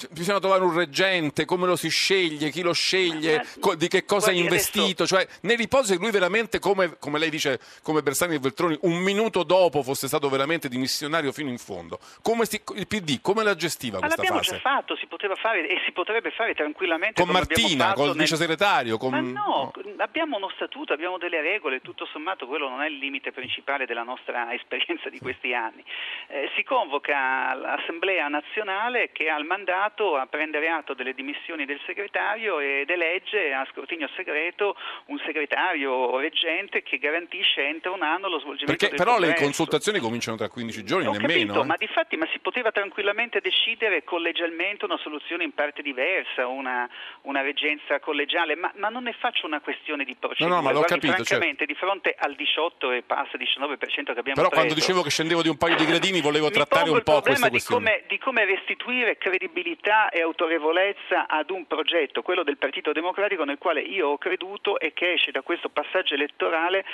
[0.09, 4.05] bisogna trovare un reggente, come lo si sceglie, chi lo sceglie, Ma- co- di che
[4.05, 8.39] cosa è investito, cioè nell'ipotesi che lui veramente, come, come lei dice, come Bersani e
[8.39, 13.21] Veltroni, un minuto dopo fosse stato veramente dimissionario fino in fondo, come si- il PD,
[13.21, 14.55] come la gestiva Ma questa l'abbiamo fase?
[14.55, 18.35] già fatto, si poteva fare e si potrebbe fare tranquillamente Con Martina, col nel- vice
[18.37, 19.11] segretario, con...
[19.11, 23.31] Ma no, abbiamo uno statuto, abbiamo delle regole, tutto sommato quello non è il limite
[23.31, 25.83] principale della nostra esperienza di questi anni.
[26.27, 28.69] Eh, si convoca l'Assemblea nazionale
[29.11, 34.09] che ha il mandato a prendere atto delle dimissioni del segretario ed elegge a scrutinio
[34.15, 34.75] segreto
[35.07, 39.43] un segretario reggente che garantisce entro un anno lo svolgimento Perché del però le congresso.
[39.43, 41.29] consultazioni cominciano tra 15 giorni, Ho nemmeno.
[41.53, 41.65] capito, eh.
[41.65, 46.89] ma di fatti ma si poteva tranquillamente decidere collegialmente una soluzione in parte diversa, una,
[47.23, 50.49] una reggenza collegiale, ma, ma non ne faccio una questione di procedura.
[50.49, 54.19] No, no, ma l'ho Guardi, capito, francamente, di fronte al 18 e passa 19% che
[54.19, 57.01] abbiamo Però quando preso, dicevo che scendevo di un paio di gradini volevo trattare un
[57.03, 62.43] po' problema queste di come, di come restituire credibilità e autorevolezza ad un progetto, quello
[62.43, 66.85] del Partito Democratico, nel quale io ho creduto e che esce da questo passaggio elettorale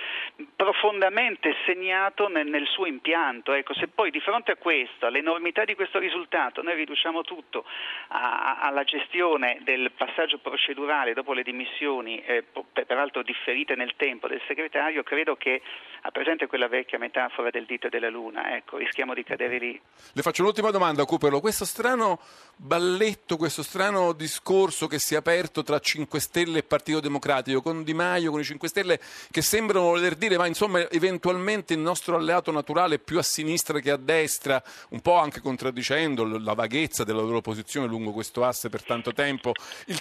[0.56, 3.54] profondamente segnato nel, nel suo impianto.
[3.54, 7.66] Ecco, se poi di fronte a questo, all'enormità di questo risultato, noi riduciamo tutto
[8.10, 12.44] a- a- alla gestione del passaggio procedurale dopo le dimissioni, eh,
[12.86, 15.62] peraltro differite nel tempo del segretario, credo che
[16.02, 19.82] ha presente quella vecchia metafora del dito e della luna, ecco, rischiamo di cadere lì.
[20.14, 21.40] Le faccio un'ultima domanda, Cuperlo.
[21.58, 22.20] Questo strano
[22.56, 27.84] balletto, questo strano discorso che si è aperto tra 5 Stelle e Partito Democratico, con
[27.84, 29.00] Di Maio, con i 5 Stelle,
[29.32, 33.90] che sembrano voler dire, ma insomma, eventualmente il nostro alleato naturale più a sinistra che
[33.90, 38.84] a destra, un po' anche contraddicendo la vaghezza della loro posizione lungo questo asse per
[38.84, 39.54] tanto tempo.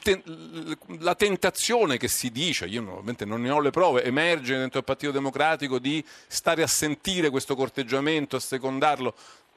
[0.03, 0.23] Te-
[0.99, 4.85] la tentazione che si dice, io ovviamente non ne ho le prove, emerge dentro il
[4.85, 9.15] Partito Democratico di stare a sentire questo corteggiamento, a secondarlo.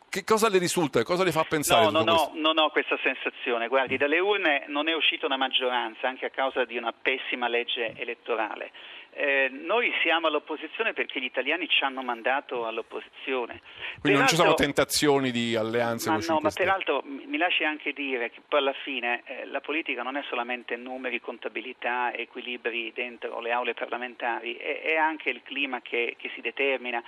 [0.10, 1.04] Che cosa le risulta?
[1.04, 2.12] Cosa le fa pensare No, questo?
[2.12, 3.68] ho, non ho questa sensazione.
[3.68, 7.94] Guardi, dalle urne non è uscita una maggioranza, anche a causa di una pessima legge
[7.96, 8.72] elettorale.
[9.20, 13.60] Eh, noi siamo all'opposizione perché gli italiani ci hanno mandato all'opposizione.
[14.00, 17.66] Quindi non ci sono tentazioni di alleanze ma con no, 5 ma peraltro mi lasci
[17.66, 22.94] anche dire che poi alla fine eh, la politica non è solamente numeri, contabilità, equilibri
[22.94, 27.04] dentro le aule parlamentari, è, è anche il clima che, che si determina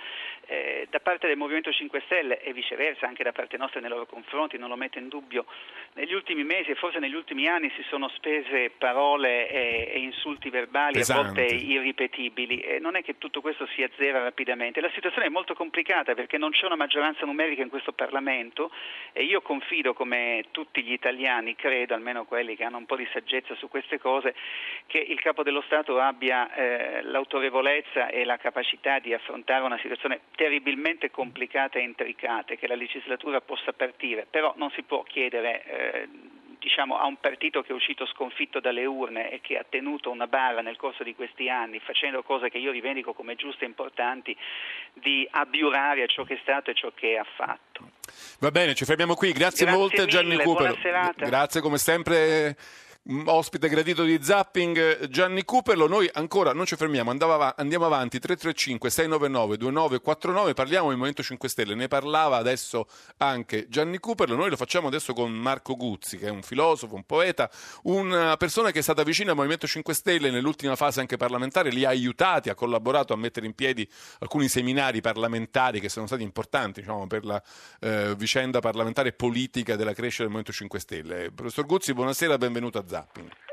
[0.46, 4.04] eh, da parte del Movimento 5 Stelle e viceversa anche da parte nostra nei loro
[4.04, 5.46] confronti, non lo metto in dubbio.
[5.94, 10.50] Negli ultimi mesi e forse negli ultimi anni si sono spese parole e, e insulti
[10.50, 12.01] verbali a volte Pesanti.
[12.02, 14.80] Irripetibili e non è che tutto questo si azzera rapidamente.
[14.80, 18.70] La situazione è molto complicata perché non c'è una maggioranza numerica in questo Parlamento
[19.12, 23.08] e io confido come tutti gli italiani, credo, almeno quelli che hanno un po' di
[23.12, 24.34] saggezza su queste cose,
[24.86, 30.20] che il Capo dello Stato abbia eh, l'autorevolezza e la capacità di affrontare una situazione
[30.34, 35.64] terribilmente complicata e intricata, e che la legislatura possa partire, però non si può chiedere
[35.64, 36.08] eh,
[36.62, 40.26] diciamo, a un partito che è uscito sconfitto dalle urne e che ha tenuto una
[40.26, 44.36] barra nel corso di questi anni, facendo cose che io rivendico come giuste e importanti,
[44.92, 47.90] di abiurare a ciò che è stato e ciò che ha fatto.
[48.40, 49.32] Va bene, ci fermiamo qui.
[49.32, 51.26] Grazie, Grazie molte Gianni mille, buona serata.
[51.26, 52.56] Grazie come sempre.
[53.10, 58.18] Mm, Ospite gradito di Zapping Gianni Cooperlo, noi ancora non ci fermiamo, av- andiamo avanti
[58.18, 62.86] 335 699 2949, parliamo del Movimento 5 Stelle, ne parlava adesso
[63.18, 67.04] anche Gianni Cooperlo, noi lo facciamo adesso con Marco Guzzi che è un filosofo, un
[67.04, 67.50] poeta,
[67.84, 71.84] una persona che è stata vicina al Movimento 5 Stelle nell'ultima fase anche parlamentare, li
[71.84, 73.88] ha aiutati, ha collaborato a mettere in piedi
[74.20, 77.42] alcuni seminari parlamentari che sono stati importanti diciamo, per la
[77.80, 81.30] eh, vicenda parlamentare e politica della crescita del Movimento 5 Stelle.
[81.32, 82.91] Professor Guzzi, buonasera, benvenuto a Zapping.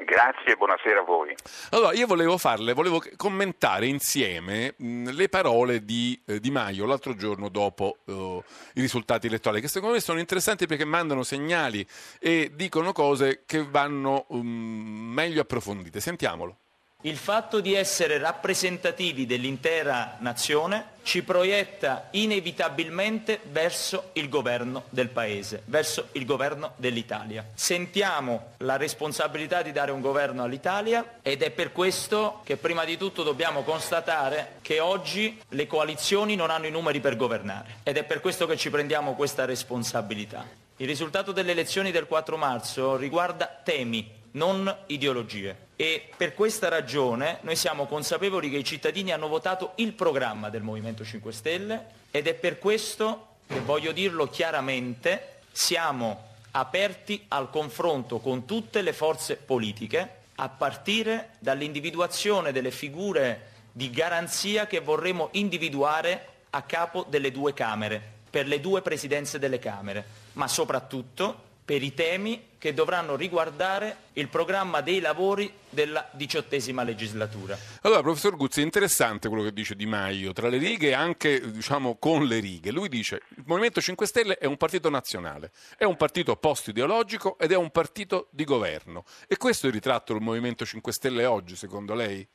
[0.06, 1.36] Grazie, buonasera a voi.
[1.70, 7.16] Allora, io volevo farle, volevo commentare insieme mh, le parole di eh, Di Maio l'altro
[7.16, 11.86] giorno dopo eh, i risultati elettorali, che secondo me sono interessanti perché mandano segnali
[12.20, 16.00] e dicono cose che vanno um, meglio approfondite.
[16.00, 16.58] Sentiamolo.
[17.04, 25.62] Il fatto di essere rappresentativi dell'intera nazione ci proietta inevitabilmente verso il governo del Paese,
[25.68, 27.46] verso il governo dell'Italia.
[27.54, 32.98] Sentiamo la responsabilità di dare un governo all'Italia ed è per questo che prima di
[32.98, 38.04] tutto dobbiamo constatare che oggi le coalizioni non hanno i numeri per governare ed è
[38.04, 40.46] per questo che ci prendiamo questa responsabilità.
[40.76, 45.68] Il risultato delle elezioni del 4 marzo riguarda temi, non ideologie.
[45.82, 50.62] E per questa ragione noi siamo consapevoli che i cittadini hanno votato il programma del
[50.62, 58.20] Movimento 5 Stelle ed è per questo che voglio dirlo chiaramente, siamo aperti al confronto
[58.20, 66.28] con tutte le forze politiche, a partire dall'individuazione delle figure di garanzia che vorremmo individuare
[66.50, 71.94] a capo delle due Camere, per le due presidenze delle Camere, ma soprattutto per i
[71.94, 77.56] temi che dovranno riguardare il programma dei lavori della diciottesima legislatura.
[77.84, 81.52] Allora, professor Guzzi, è interessante quello che dice Di Maio, tra le righe e anche
[81.52, 82.72] diciamo, con le righe.
[82.72, 87.52] Lui dice il Movimento 5 Stelle è un partito nazionale, è un partito post-ideologico ed
[87.52, 89.06] è un partito di governo.
[89.28, 92.28] E questo è il ritratto del Movimento 5 Stelle oggi, secondo lei?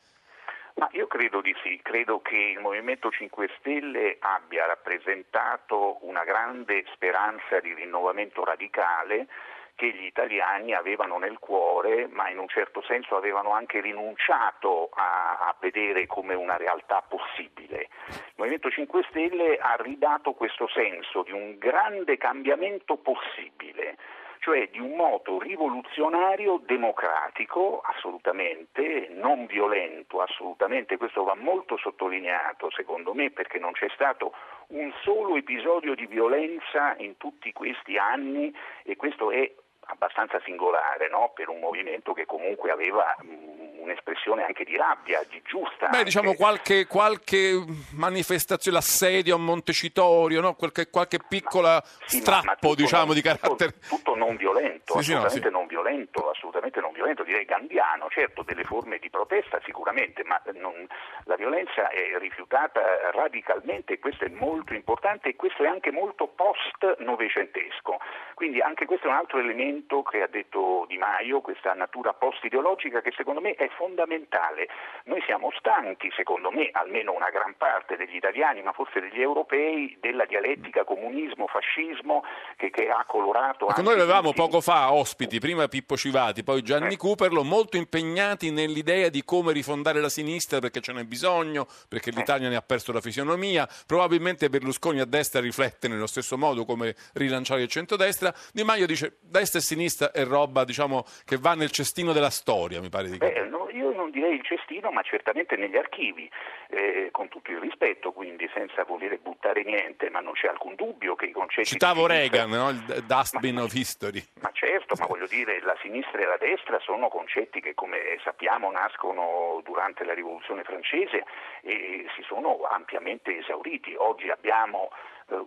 [0.76, 6.84] Ma io credo di sì, credo che il Movimento 5 Stelle abbia rappresentato una grande
[6.94, 9.28] speranza di rinnovamento radicale
[9.76, 15.38] che gli italiani avevano nel cuore, ma in un certo senso avevano anche rinunciato a,
[15.46, 17.88] a vedere come una realtà possibile.
[18.08, 23.96] Il Movimento 5 Stelle ha ridato questo senso di un grande cambiamento possibile
[24.44, 33.14] cioè di un moto rivoluzionario democratico, assolutamente, non violento, assolutamente, questo va molto sottolineato secondo
[33.14, 34.34] me perché non c'è stato
[34.68, 39.50] un solo episodio di violenza in tutti questi anni e questo è
[39.86, 41.32] abbastanza singolare no?
[41.34, 45.86] per un movimento che comunque aveva mh, un'espressione anche di rabbia, di giusta.
[45.86, 50.54] Beh, anche- diciamo qualche, qualche manifestazione, l'assedio a Montecitorio, no?
[50.54, 53.72] qualche, qualche piccola Sì, ma- strappo ma diciamo, non- di carattere...
[53.72, 55.54] tutto, tutto non violento, Sì, sì, no, assolutamente sì.
[55.54, 60.86] non violento, assolutamente non violento, direi gandiano, certo delle forme di protesta sicuramente, ma non-
[61.24, 62.80] la violenza è rifiutata
[63.12, 67.98] radicalmente e questo è molto importante e questo è anche molto post-novecentesco.
[68.34, 73.00] Quindi anche questo è un altro elemento che ha detto Di Maio, questa natura post-ideologica
[73.00, 74.68] che secondo me è fondamentale.
[75.04, 79.96] Noi siamo stanchi, secondo me, almeno una gran parte degli italiani, ma forse degli europei,
[80.00, 82.24] della dialettica comunismo-fascismo
[82.56, 83.64] che, che ha colorato...
[83.64, 88.50] Ecco, anche noi avevamo poco fa ospiti, prima Pippo Civati, poi Gianni Cooperlo, molto impegnati
[88.50, 92.92] nell'idea di come rifondare la sinistra perché ce n'è bisogno, perché l'Italia ne ha perso
[92.92, 93.68] la fisionomia.
[93.86, 98.32] Probabilmente Berlusconi a destra riflette nello stesso modo come rilanciare il centrodestra.
[98.52, 102.80] Di Maio dice destra e sinistra è roba diciamo, che va nel cestino della storia,
[102.80, 103.62] mi pare di capire.
[103.74, 106.30] Io non direi il cestino, ma certamente negli archivi,
[106.68, 111.16] eh, con tutto il rispetto, quindi senza voler buttare niente, ma non c'è alcun dubbio
[111.16, 111.70] che i concetti...
[111.70, 112.68] Citavo Reagan, no?
[112.70, 114.22] il dustbin of history.
[114.40, 118.70] ma certo, ma voglio dire, la sinistra e la destra sono concetti che, come sappiamo,
[118.70, 121.24] nascono durante la rivoluzione francese
[121.62, 123.94] e si sono ampiamente esauriti.
[123.96, 124.90] Oggi abbiamo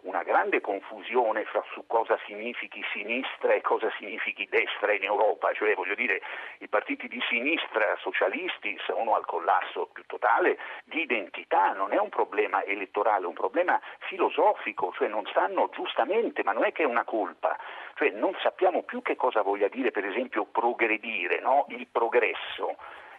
[0.01, 5.75] una grande confusione fra su cosa significhi sinistra e cosa significhi destra in Europa, cioè
[5.75, 6.21] voglio dire
[6.59, 12.09] i partiti di sinistra socialisti sono al collasso più totale di identità, non è un
[12.09, 16.85] problema elettorale, è un problema filosofico, cioè non sanno giustamente, ma non è che è
[16.85, 17.57] una colpa,
[17.95, 21.65] cioè non sappiamo più che cosa voglia dire per esempio progredire, no?
[21.69, 22.75] il progresso.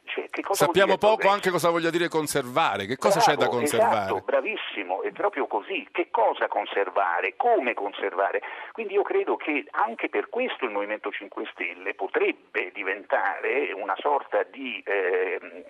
[0.08, 1.34] Cioè, Sappiamo poco progresso?
[1.34, 4.04] anche cosa voglia dire conservare, che cosa c'è da Bravo, conservare.
[4.04, 5.86] Esatto, bravissimo, è proprio così.
[5.90, 7.34] Che cosa conservare?
[7.36, 8.42] Come conservare?
[8.72, 14.42] Quindi io credo che anche per questo il Movimento 5 Stelle potrebbe diventare una sorta
[14.44, 15.64] di eh,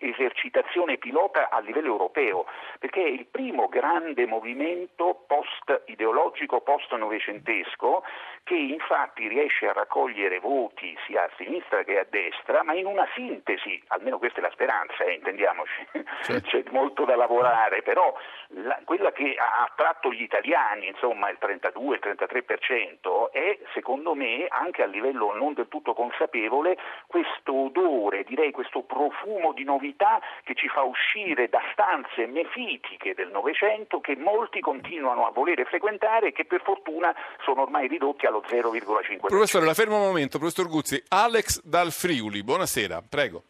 [0.00, 2.46] esercitazione pilota a livello europeo,
[2.78, 8.02] perché è il primo grande movimento post-ideologico, post-novecentesco,
[8.44, 13.06] che infatti riesce a raccogliere voti sia a sinistra che a destra, ma in una
[13.14, 15.86] sintesi, almeno questa è la speranza, eh, intendiamoci,
[16.42, 18.14] c'è molto da lavorare, però
[18.48, 24.46] la- quella che ha attratto gli italiani, insomma il 32, il 33%, è secondo me
[24.48, 30.54] anche a livello non del tutto consapevole questo odore, direi questo profumo di novità che
[30.54, 36.32] ci fa uscire da stanze mefitiche del Novecento che molti continuano a volere frequentare e
[36.32, 39.26] che per fortuna sono ormai ridotti allo 0,5%.
[39.26, 41.02] Professore, la fermo un momento, professor Guzzi.
[41.08, 43.42] Alex dal Friuli, buonasera, prego.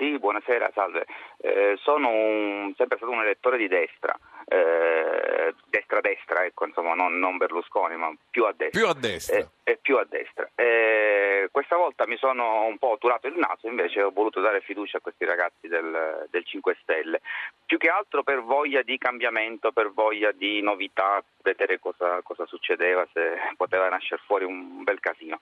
[0.00, 1.04] Sì, buonasera, salve.
[1.42, 4.16] Eh, sono un- sempre stato un elettore di destra,
[4.48, 8.80] eh, destra-destra, ecco, insomma, non, non Berlusconi, ma più a destra.
[8.80, 9.36] Più a destra.
[9.36, 10.48] Eh, eh, più a destra.
[10.54, 14.96] Eh, questa volta mi sono un po' turato il naso, invece ho voluto dare fiducia
[14.96, 17.20] a questi ragazzi del, del 5 Stelle,
[17.66, 23.06] più che altro per voglia di cambiamento, per voglia di novità, vedere cosa, cosa succedeva,
[23.12, 25.40] se poteva nascere fuori un bel casino.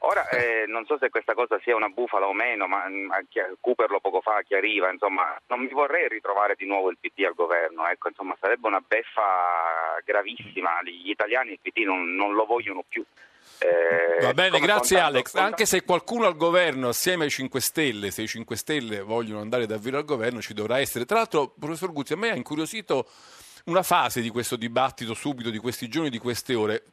[0.00, 3.20] Ora eh, non so se questa cosa sia una bufala o meno, ma mm, a
[3.60, 7.34] Cooper lo poco fa chiariva, insomma, non mi vorrei ritrovare di nuovo il PD al
[7.34, 12.84] governo, ecco, insomma, sarebbe una beffa gravissima, gli italiani il PD non, non lo vogliono
[12.88, 13.04] più.
[13.60, 15.34] Eh, Va bene, grazie contando- Alex.
[15.34, 19.66] Anche se qualcuno al governo, assieme ai 5 Stelle, se i 5 Stelle vogliono andare
[19.66, 21.06] davvero al governo, ci dovrà essere.
[21.06, 23.08] Tra l'altro, professor Guzzi, a me ha incuriosito
[23.68, 26.84] una fase di questo dibattito subito, di questi giorni, di queste ore,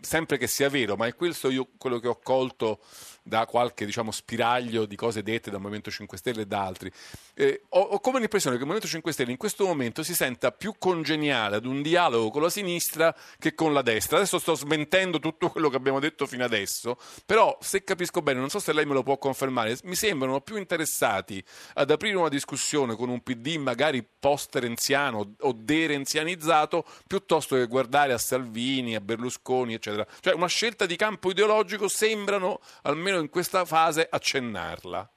[0.00, 2.80] sempre che sia vero, ma è questo io quello che ho colto
[3.22, 6.90] da qualche diciamo, spiraglio di cose dette dal Movimento 5 Stelle e da altri.
[7.34, 10.50] Eh, ho, ho come l'impressione che il Movimento 5 Stelle in questo momento si senta
[10.52, 14.16] più congeniale ad un dialogo con la sinistra che con la destra.
[14.16, 18.50] Adesso sto smentendo tutto quello che abbiamo detto fino adesso, però se capisco bene, non
[18.50, 21.42] so se lei me lo può confermare, mi sembrano più interessati
[21.74, 28.18] ad aprire una discussione con un PD magari post-renziano o derenzianizzato piuttosto che guardare a
[28.18, 30.06] Salvini, a Berlusconi, eccetera.
[30.20, 35.08] Cioè una scelta di campo ideologico sembrano, almeno in questa fase, accennarla.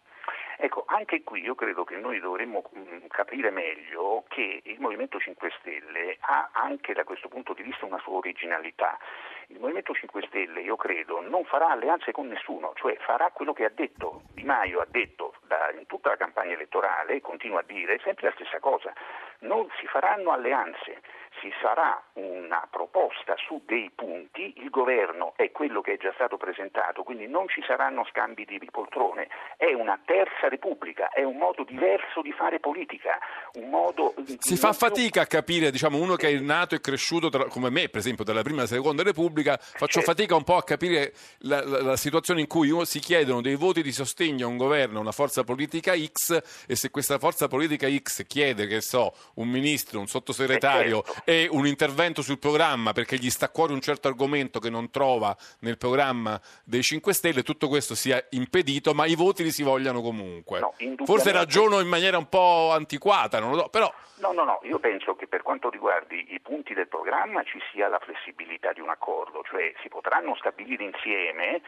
[0.58, 5.52] Ecco, anche qui io credo che noi dovremmo mm, capire meglio che il Movimento 5
[5.60, 8.98] Stelle ha anche da questo punto di vista una sua originalità.
[9.48, 13.66] Il Movimento 5 Stelle, io credo, non farà alleanze con nessuno, cioè farà quello che
[13.66, 18.00] ha detto Di Maio, ha detto da- in tutta la campagna elettorale, continua a dire
[18.04, 18.94] sempre la stessa cosa.
[19.40, 21.02] Non si faranno alleanze,
[21.42, 26.38] si farà una proposta su dei punti, il governo è quello che è già stato
[26.38, 31.64] presentato, quindi non ci saranno scambi di poltrone, è una terza repubblica, è un modo
[31.64, 33.18] diverso di fare politica,
[33.54, 34.14] un modo...
[34.40, 37.90] Si fa fatica a capire, diciamo, uno che è nato e cresciuto tra- come me,
[37.90, 41.82] per esempio, dalla prima e seconda Repubblica, faccio fatica un po' a capire la, la-
[41.82, 45.12] la situazione in cui si chiedono dei voti di sostegno a un governo, a una
[45.12, 50.08] forza politica X, e se questa forza politica X chiede, che so, un ministro, un
[50.08, 54.70] sottosegretario e un intervento sul programma perché gli sta a cuore un certo argomento che
[54.70, 59.52] non trova nel programma dei 5 Stelle, tutto questo sia impedito, ma i voti li
[59.52, 60.60] si vogliano comunque.
[60.78, 61.06] indubbiamente.
[61.06, 64.80] Forse ragiono in maniera un po' antiquata, non lo so, però No, no, no, io
[64.80, 68.88] penso che per quanto riguardi i punti del programma ci sia la flessibilità di un
[68.88, 71.62] accordo, cioè si potranno stabilire insieme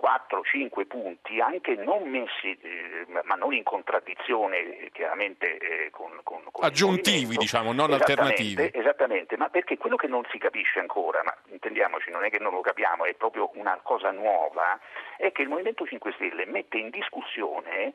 [0.00, 6.42] 4-5 punti, anche non messi, eh, ma non in contraddizione eh, chiaramente eh, con, con,
[6.50, 8.70] con aggiuntivi, diciamo, non Esattamente, alternativi.
[8.72, 12.52] Esattamente, ma perché quello che non si capisce ancora, ma intendiamoci, non è che non
[12.52, 14.78] lo capiamo, è proprio una cosa nuova,
[15.16, 17.92] è che il Movimento 5 Stelle mette in discussione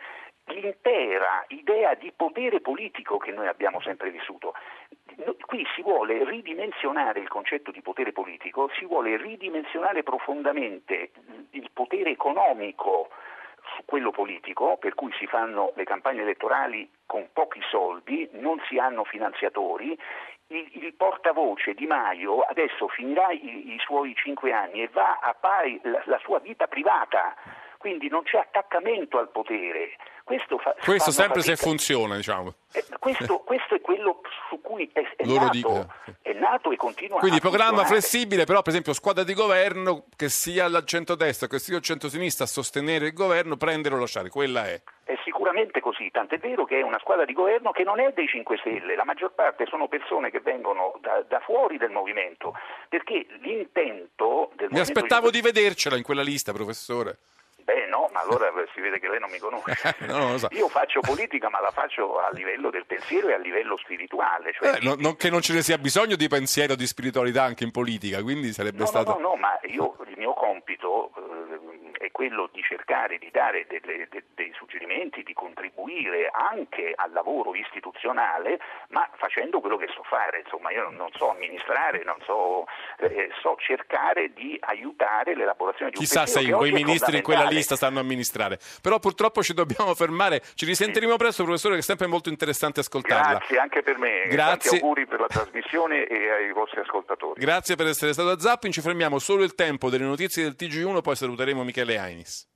[0.50, 4.54] l'intera idea di potere politico che noi abbiamo sempre vissuto.
[5.46, 11.12] Qui si vuole ridimensionare il concetto di potere politico, si vuole ridimensionare profondamente
[11.52, 13.10] il potere economico
[13.76, 18.78] su quello politico, per cui si fanno le campagne elettorali con pochi soldi, non si
[18.78, 19.98] hanno finanziatori,
[20.48, 25.36] il, il portavoce Di Maio adesso finirà i, i, suoi cinque anni e va a
[25.40, 27.36] fare la, la sua vita privata,
[27.80, 29.96] quindi non c'è attaccamento al potere.
[30.26, 31.56] Questo, fa, questo sempre fatica.
[31.56, 32.54] se funziona, diciamo.
[32.74, 35.88] Eh, questo, questo, è quello su cui è, è, nato, dico.
[36.22, 38.02] è nato, e continua Quindi programma funzionare.
[38.02, 42.44] flessibile, però per esempio squadra di governo che sia al centro-destra che sia al centro-sinistra
[42.44, 44.82] a sostenere il governo, prendere o lasciare, quella è.
[45.06, 48.28] È sicuramente così, tant'è vero che è una squadra di governo che non è dei
[48.28, 52.54] 5 Stelle, la maggior parte sono persone che vengono da, da fuori del movimento,
[52.90, 54.82] perché l'intento del Mi movimento...
[54.82, 57.18] aspettavo di vedercela in quella lista, professore.
[57.70, 59.96] Beh no, ma allora si vede che lei non mi conosce.
[60.10, 60.48] no, so.
[60.54, 64.54] Io faccio politica, ma la faccio a livello del pensiero e a livello spirituale.
[64.54, 64.78] Cioè...
[64.78, 67.64] Eh, no, non che non ce ne sia bisogno di pensiero o di spiritualità anche
[67.64, 69.12] in politica, quindi sarebbe no, stato...
[69.12, 71.29] No, no, no, ma io, il mio compito eh,
[72.10, 77.56] è quello di cercare di dare delle, de, dei suggerimenti, di contribuire anche al lavoro
[77.56, 80.42] istituzionale, ma facendo quello che so fare.
[80.44, 82.66] Insomma, io non so amministrare, non so,
[83.00, 87.76] eh, so cercare di aiutare l'elaborazione di un Chissà se quei ministri in quella lista
[87.76, 88.60] stanno amministrare.
[88.82, 90.42] Però purtroppo ci dobbiamo fermare.
[90.56, 91.18] Ci risentiremo sì.
[91.18, 93.38] presto, professore, che è sempre molto interessante ascoltarla.
[93.38, 94.24] Grazie anche per me.
[94.28, 94.70] Grazie.
[94.70, 97.40] Tanti auguri per la trasmissione e ai vostri ascoltatori.
[97.40, 98.74] Grazie per essere stato a Zapping.
[98.74, 102.48] Ci fermiamo solo il tempo delle notizie del TG1, poi saluteremo Michele Ainis.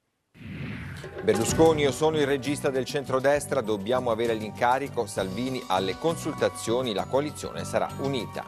[1.21, 7.63] Berlusconi, io sono il regista del centrodestra, dobbiamo avere l'incarico, Salvini alle consultazioni, la coalizione
[7.63, 8.43] sarà unita.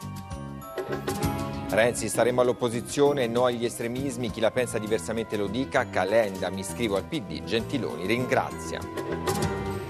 [1.69, 6.95] Renzi, staremo all'opposizione, no agli estremismi, chi la pensa diversamente lo dica, Calenda, mi iscrivo
[6.95, 8.79] al PD, Gentiloni ringrazia.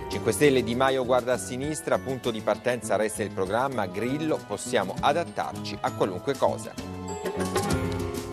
[0.09, 4.95] 5 Stelle Di Maio guarda a sinistra, punto di partenza resta il programma, Grillo, possiamo
[4.99, 6.73] adattarci a qualunque cosa.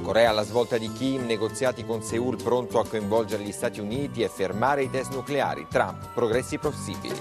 [0.03, 4.29] Corea alla svolta di Kim, negoziati con Seoul pronto a coinvolgere gli Stati Uniti e
[4.29, 7.19] fermare i test nucleari, Trump, progressi possibili.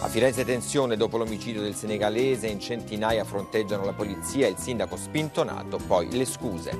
[0.00, 4.96] A Firenze tensione dopo l'omicidio del senegalese, in centinaia fronteggiano la polizia e il sindaco
[4.96, 6.76] spintonato, poi le scuse.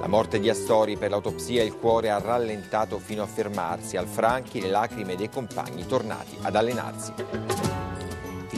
[0.00, 4.60] La morte di Astori per l'autopsia il cuore ha rallentato fino a fermarsi, al Franchi
[4.60, 7.83] le lacrime dei compagni tornati ad allenarsi.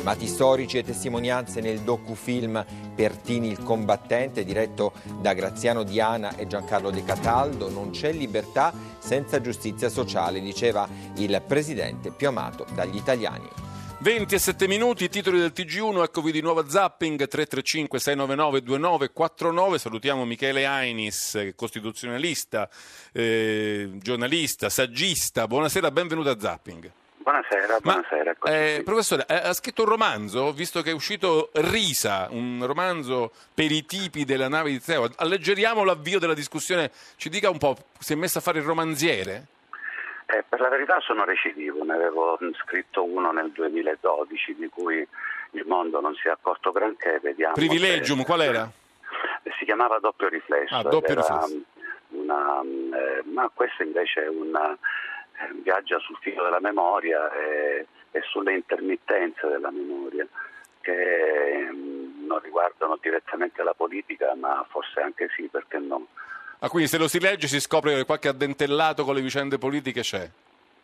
[0.06, 6.92] Filmati storici e testimonianze nel docufilm Pertini il combattente, diretto da Graziano Diana e Giancarlo
[6.92, 7.68] De Cataldo.
[7.68, 13.48] Non c'è libertà senza giustizia sociale, diceva il presidente più amato dagli italiani.
[13.98, 19.78] 27 minuti, titoli del TG1, eccovi di nuovo a Zapping 335 699 2949.
[19.78, 22.70] Salutiamo Michele Ainis, costituzionalista,
[23.10, 25.48] eh, giornalista, saggista.
[25.48, 26.92] Buonasera, benvenuto a Zapping.
[27.26, 28.36] Buonasera, buonasera.
[28.38, 33.72] Ma, eh, professore, ha scritto un romanzo, visto che è uscito Risa, un romanzo per
[33.72, 35.08] i tipi della nave di Teo.
[35.16, 39.46] Alleggeriamo l'avvio della discussione, ci dica un po', si è messo a fare il romanziere?
[40.26, 45.04] Eh, per la verità sono recidivo, ne avevo scritto uno nel 2012 di cui
[45.50, 47.18] il mondo non si è accorto granché.
[47.20, 48.24] Vediamo Privilegium, se...
[48.24, 48.70] qual era?
[49.58, 50.76] Si chiamava Doppio Riflesso.
[50.76, 51.60] Ah, doppio riflesso.
[52.10, 54.78] Una, eh, ma questo invece è una
[55.62, 60.26] viaggia sul filo della memoria e, e sulle intermittenze della memoria
[60.80, 66.06] che mh, non riguardano direttamente la politica ma forse anche sì, perché no.
[66.60, 70.00] Ah, quindi se lo si legge si scopre che qualche addentellato con le vicende politiche
[70.00, 70.30] c'è?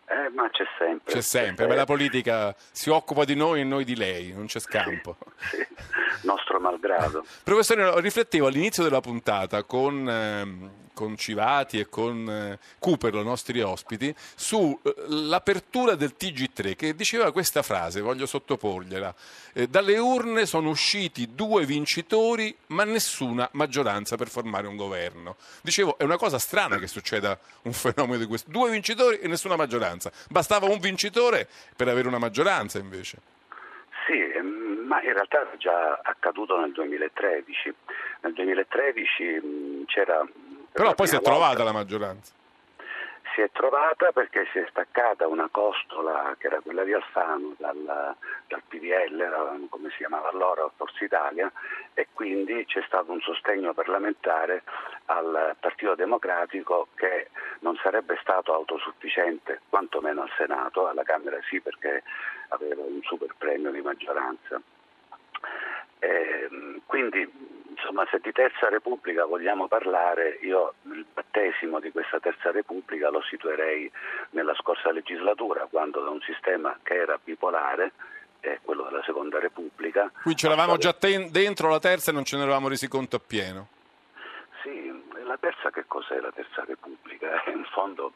[0.06, 1.12] Eh, ma c'è sempre.
[1.12, 4.60] C'è sempre, ma la politica si occupa di noi e noi di lei, non c'è
[4.60, 5.16] scampo.
[5.42, 6.26] Sì, sì.
[6.26, 7.24] nostro malgrado.
[7.42, 10.08] Professore, riflettevo all'inizio della puntata con...
[10.08, 16.94] Ehm, con Civati e con eh, Cooper, i nostri ospiti, sull'apertura eh, del TG3 che
[16.94, 19.14] diceva questa frase, voglio sottoporgliela.
[19.54, 25.36] Eh, dalle urne sono usciti due vincitori ma nessuna maggioranza per formare un governo.
[25.62, 28.50] Dicevo, è una cosa strana che succeda un fenomeno di questo.
[28.50, 30.10] Due vincitori e nessuna maggioranza.
[30.28, 33.18] Bastava un vincitore per avere una maggioranza invece.
[34.06, 34.20] Sì,
[34.92, 37.74] ma in realtà era già accaduto nel 2013.
[38.22, 40.26] Nel 2013 mh, c'era
[40.72, 42.32] però poi si è trovata la maggioranza.
[43.34, 48.14] Si è trovata perché si è staccata una costola che era quella di Alfano dal,
[48.46, 51.50] dal PDL, come si chiamava allora, Forza Italia,
[51.94, 54.64] e quindi c'è stato un sostegno parlamentare
[55.06, 62.02] al Partito Democratico che non sarebbe stato autosufficiente, quantomeno al Senato, alla Camera sì perché
[62.48, 64.60] aveva un super premio di maggioranza.
[65.98, 72.20] E, ehm, quindi insomma, se di Terza Repubblica vogliamo parlare, io il battesimo di questa
[72.20, 73.90] Terza Repubblica lo situerei
[74.30, 77.92] nella scorsa legislatura, quando da un sistema che era bipolare,
[78.40, 80.10] eh, quello della Seconda Repubblica...
[80.22, 83.68] Qui c'eravamo già ten- dentro la terza e non ce ne eravamo resi conto appieno.
[85.32, 87.42] La terza che cos'è la terza repubblica?
[87.42, 88.12] È in fondo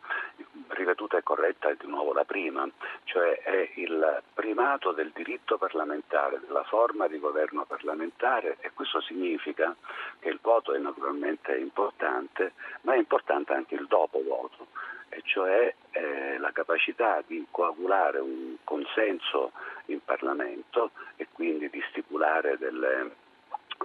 [0.69, 2.69] riveduta e corretta è di nuovo la prima,
[3.05, 9.75] cioè è il primato del diritto parlamentare, della forma di governo parlamentare e questo significa
[10.19, 12.53] che il voto è naturalmente importante,
[12.83, 14.67] ma è importante anche il dopo voto,
[15.09, 19.53] e cioè eh, la capacità di coagulare un consenso
[19.87, 23.25] in Parlamento e quindi di stipulare delle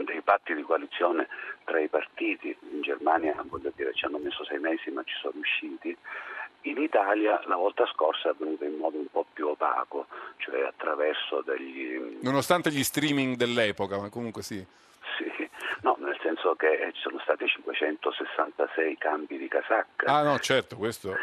[0.03, 1.27] dei patti di coalizione
[1.63, 5.33] tra i partiti, in Germania voglio dire ci hanno messo sei mesi ma ci sono
[5.33, 5.95] riusciti,
[6.61, 11.41] in Italia la volta scorsa è avvenuto in modo un po' più opaco, cioè attraverso
[11.41, 12.19] degli...
[12.21, 14.63] Nonostante gli streaming dell'epoca, ma comunque sì.
[15.17, 15.49] Sì,
[15.81, 20.05] no, nel senso che ci sono stati 566 cambi di casacca.
[20.05, 21.15] Ah no, certo, questo...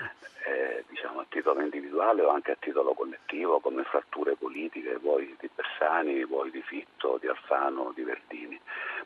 [0.49, 5.51] Eh, diciamo a titolo individuale o anche a titolo collettivo come fratture politiche, vuoi di
[5.55, 8.59] Bersani, vuoi di Fitto, di Alfano, di Verdini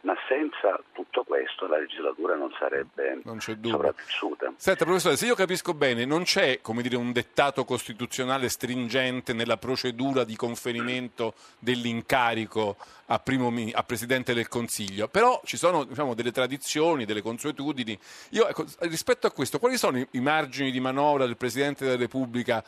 [0.03, 4.53] ma senza tutto questo la legislatura non sarebbe non sopravvissuta.
[4.57, 9.57] Senta professore, se io capisco bene, non c'è come dire, un dettato costituzionale stringente nella
[9.59, 12.76] procedura di conferimento dell'incarico
[13.07, 17.97] a, primo, a Presidente del Consiglio, però ci sono diciamo, delle tradizioni, delle consuetudini.
[18.30, 22.62] Io, ecco, rispetto a questo, quali sono i margini di manovra del Presidente della Repubblica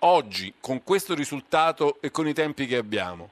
[0.00, 3.30] oggi, con questo risultato e con i tempi che abbiamo?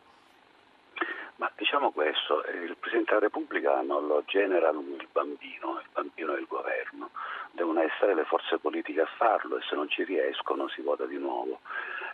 [1.37, 6.35] Ma diciamo questo, il Presidente della Repubblica non lo genera lui il bambino, il bambino
[6.35, 7.11] è il governo,
[7.53, 11.19] devono essere le forze politiche a farlo e se non ci riescono si vota di
[11.19, 11.61] nuovo,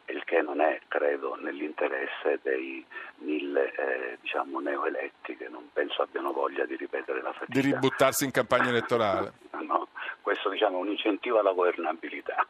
[0.06, 2.84] il che non è, credo, nell'interesse dei
[3.18, 7.60] mille eh, diciamo, neoeletti che non penso abbiano voglia di ripetere la fatica.
[7.60, 9.32] Di ributtarsi in campagna elettorale.
[9.66, 9.88] no,
[10.20, 12.46] questo diciamo, è un incentivo alla governabilità,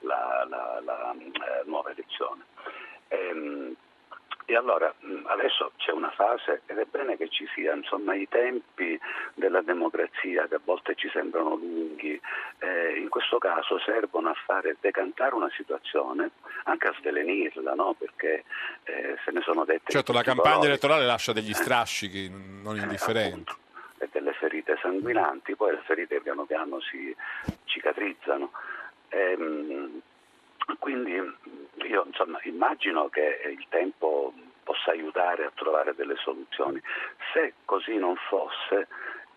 [0.00, 2.44] la, la, la eh, nuova elezione.
[3.08, 3.74] Ehm,
[4.50, 4.90] e allora
[5.24, 8.98] adesso c'è una fase ed è bene che ci sia, insomma i tempi
[9.34, 12.18] della democrazia che a volte ci sembrano lunghi,
[12.60, 16.30] eh, in questo caso servono a fare decantare una situazione,
[16.64, 17.94] anche a svelenirla, no?
[17.98, 18.44] perché
[18.84, 19.92] eh, se ne sono dette...
[19.92, 20.68] Certo, la campagna colori.
[20.68, 22.30] elettorale lascia degli strascichi
[22.62, 23.52] non eh, indifferenti.
[23.98, 27.14] Eh, e delle ferite sanguinanti, poi le ferite piano piano si
[27.64, 28.50] cicatrizzano.
[29.10, 30.00] Ehm,
[30.78, 36.80] quindi io insomma, immagino che il tempo possa aiutare a trovare delle soluzioni.
[37.32, 38.88] Se così non fosse,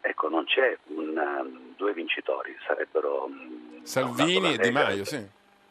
[0.01, 5.25] ecco, non c'è un, um, due vincitori, sarebbero um, Salvini e Di Maio, sì.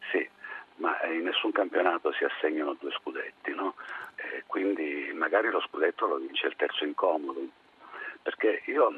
[0.09, 0.27] Sì,
[0.77, 3.75] ma in nessun campionato si assegnano due scudetti, no?
[4.15, 7.39] eh, quindi magari lo scudetto lo vince il terzo incomodo.
[8.23, 8.93] Perché io,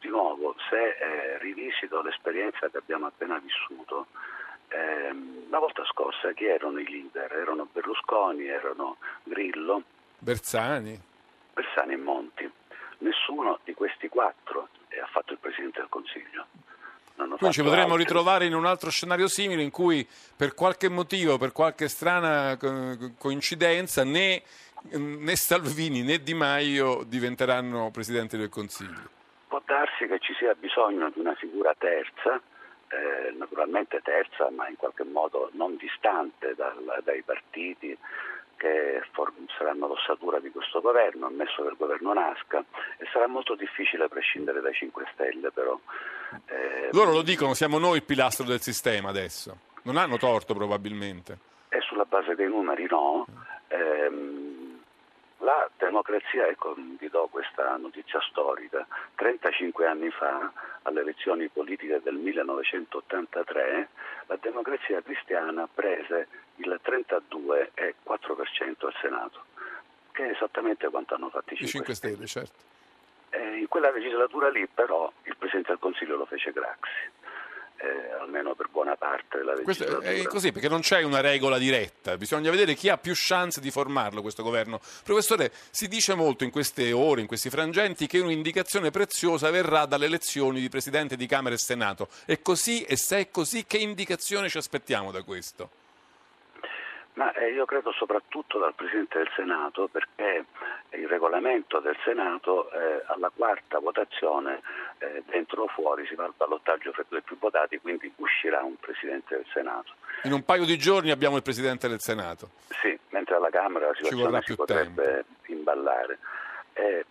[0.00, 4.06] di nuovo, se eh, rivisito l'esperienza che abbiamo appena vissuto,
[4.68, 5.14] eh,
[5.48, 7.32] la volta scorsa chi erano i leader?
[7.32, 9.82] Erano Berlusconi, erano Grillo.
[10.18, 11.00] Bersani.
[11.52, 12.50] Bersani e Monti.
[12.98, 14.68] Nessuno di questi quattro
[15.00, 16.46] ha fatto il Presidente del Consiglio.
[17.16, 18.04] Quindi ci potremmo altri.
[18.04, 20.06] ritrovare in un altro scenario simile in cui
[20.36, 22.58] per qualche motivo, per qualche strana
[23.16, 24.42] coincidenza, né,
[24.92, 29.14] né Salvini né Di Maio diventeranno Presidente del Consiglio.
[29.48, 32.40] Può darsi che ci sia bisogno di una figura terza
[32.88, 37.96] eh, naturalmente terza, ma in qualche modo non distante dal, dai partiti
[38.56, 42.64] che for- saranno l'ossatura di questo governo, ammesso che il governo nasca,
[42.96, 45.78] e sarà molto difficile prescindere dai 5 Stelle però.
[46.46, 51.38] Eh, Loro lo dicono, siamo noi il pilastro del sistema adesso, non hanno torto probabilmente.
[51.68, 53.26] E sulla base dei numeri no.
[53.68, 54.55] Ehm,
[55.38, 60.50] la democrazia, ecco, vi do questa notizia storica, 35 anni fa,
[60.82, 63.88] alle elezioni politiche del 1983,
[64.26, 69.44] la democrazia cristiana prese il 32,4% al Senato,
[70.12, 72.26] che è esattamente quanto hanno fatto i 5, 5 Stelle.
[72.26, 72.64] Certo.
[73.30, 77.10] Eh, in quella legislatura lì però il Presidente del Consiglio lo fece Craxi
[77.76, 79.98] eh, almeno per buona parte della legislatura.
[79.98, 83.60] Questo è così, perché non c'è una regola diretta, bisogna vedere chi ha più chance
[83.60, 84.80] di formarlo questo governo.
[85.04, 90.06] Professore, si dice molto in queste ore, in questi frangenti, che un'indicazione preziosa verrà dalle
[90.06, 92.08] elezioni di Presidente di Camera e Senato.
[92.24, 95.70] È così e se è così, che indicazione ci aspettiamo da questo?
[97.14, 100.44] Ma eh, io credo soprattutto dal Presidente del Senato perché
[100.90, 104.60] il regolamento del Senato eh, alla quarta votazione
[104.98, 108.62] eh, dentro o fuori si va al ballottaggio fra i due più votati, quindi uscirà
[108.62, 109.92] un Presidente del Senato.
[110.22, 112.50] In un paio di giorni abbiamo il Presidente del Senato.
[112.80, 115.52] Sì, mentre alla Camera la situazione si potrebbe tempo.
[115.52, 116.18] imballare.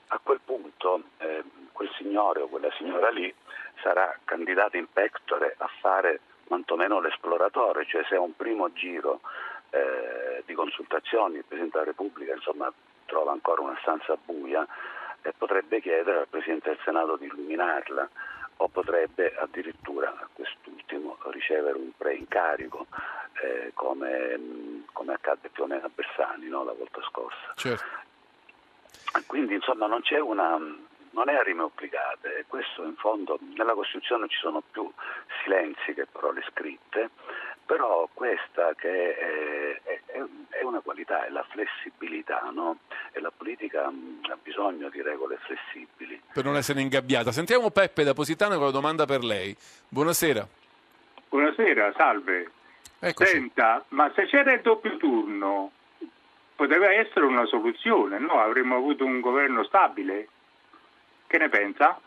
[0.07, 3.33] a quel punto eh, quel signore o quella signora lì
[3.81, 9.21] sarà candidato in pectore a fare quantomeno l'esploratore, cioè se è un primo giro
[9.71, 12.71] eh, di consultazioni, il Presidente della Repubblica insomma,
[13.05, 14.65] trova ancora una stanza buia
[15.21, 18.09] e potrebbe chiedere al Presidente del Senato di illuminarla
[18.57, 22.87] o potrebbe addirittura a quest'ultimo ricevere un preincarico
[23.41, 27.53] eh, come, come, accadde più o meno a Bersani no, la volta scorsa.
[27.55, 28.03] Certo.
[29.27, 33.73] Quindi insomma non c'è una, non è a rime obbligate e questo in fondo nella
[33.73, 34.89] Costituzione ci sono più
[35.43, 37.09] silenzi che parole scritte,
[37.65, 39.94] però questa che è, è, è
[40.67, 42.79] una qualità, è la flessibilità no?
[43.11, 46.21] e la politica ha bisogno di regole flessibili.
[46.33, 47.31] Per non essere ingabbiata.
[47.31, 49.55] Sentiamo Peppe da Positano con la domanda per lei.
[49.87, 50.47] Buonasera.
[51.29, 52.51] Buonasera, salve.
[52.99, 53.31] Eccoci.
[53.31, 55.71] Senta, ma se c'era il doppio turno
[56.55, 58.39] poteva essere una soluzione, no?
[58.39, 60.27] Avremmo avuto un governo stabile.
[61.27, 61.99] Che ne pensa?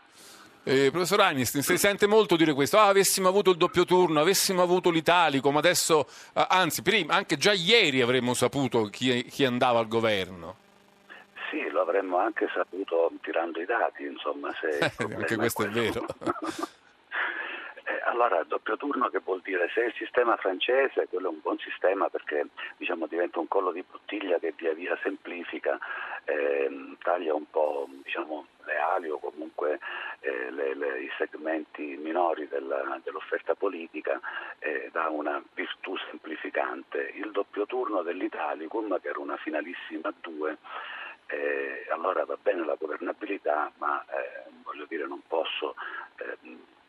[0.63, 4.61] Eh, professor Anistin, si sente molto dire questo, ah, avessimo avuto il doppio turno, avessimo
[4.61, 9.79] avuto l'italico, ma adesso, eh, anzi, prima, anche già ieri avremmo saputo chi, chi, andava
[9.79, 10.55] al governo.
[11.49, 14.53] Sì, lo avremmo anche saputo tirando i dati, insomma.
[14.59, 16.05] Se anche questo è vero.
[18.09, 19.69] Allora, doppio turno che vuol dire?
[19.71, 22.47] Se il sistema francese, quello è un buon sistema perché
[22.77, 25.77] diciamo, diventa un collo di bottiglia che via via semplifica,
[26.23, 29.77] eh, taglia un po' diciamo, le ali o comunque
[30.21, 34.19] eh, le, le, i segmenti minori della, dell'offerta politica,
[34.57, 37.11] eh, dà una virtù semplificante.
[37.13, 40.57] Il doppio turno dell'Italicum, che era una finalissima a due,
[41.27, 45.75] eh, allora va bene la governabilità, ma eh, voglio dire non posso
[46.17, 46.37] eh,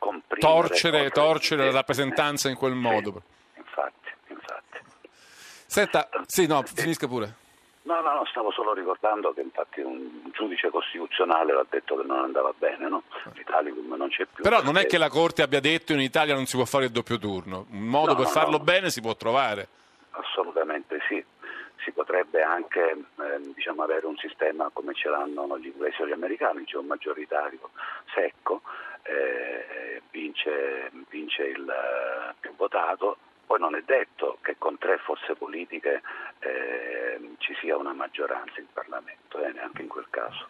[0.00, 0.40] comprimere...
[0.40, 3.22] Torcere, torcere la rappresentanza in quel modo.
[3.52, 4.78] Sì, infatti, infatti.
[5.66, 7.34] Senta, sì, no, finisca pure.
[7.82, 12.18] No, no, no, stavo solo ricordando che infatti un giudice costituzionale ha detto che non
[12.18, 13.02] andava bene, no?
[13.34, 14.42] L'Italicum non c'è più.
[14.42, 16.90] Però non è che la Corte abbia detto in Italia non si può fare il
[16.90, 18.64] doppio turno, un modo No, per no, farlo no.
[18.64, 19.68] bene si può trovare.
[20.10, 21.24] Assolutamente sì.
[21.82, 26.12] Si potrebbe anche ehm, diciamo, avere un sistema come ce l'hanno gli inglesi o gli
[26.12, 27.70] americani, cioè un maggioritario
[28.14, 28.62] secco,
[29.02, 33.16] eh, vince, vince il eh, più votato.
[33.46, 36.02] Poi non è detto che con tre forze politiche
[36.38, 40.48] eh, ci sia una maggioranza in Parlamento, eh, neanche in quel caso.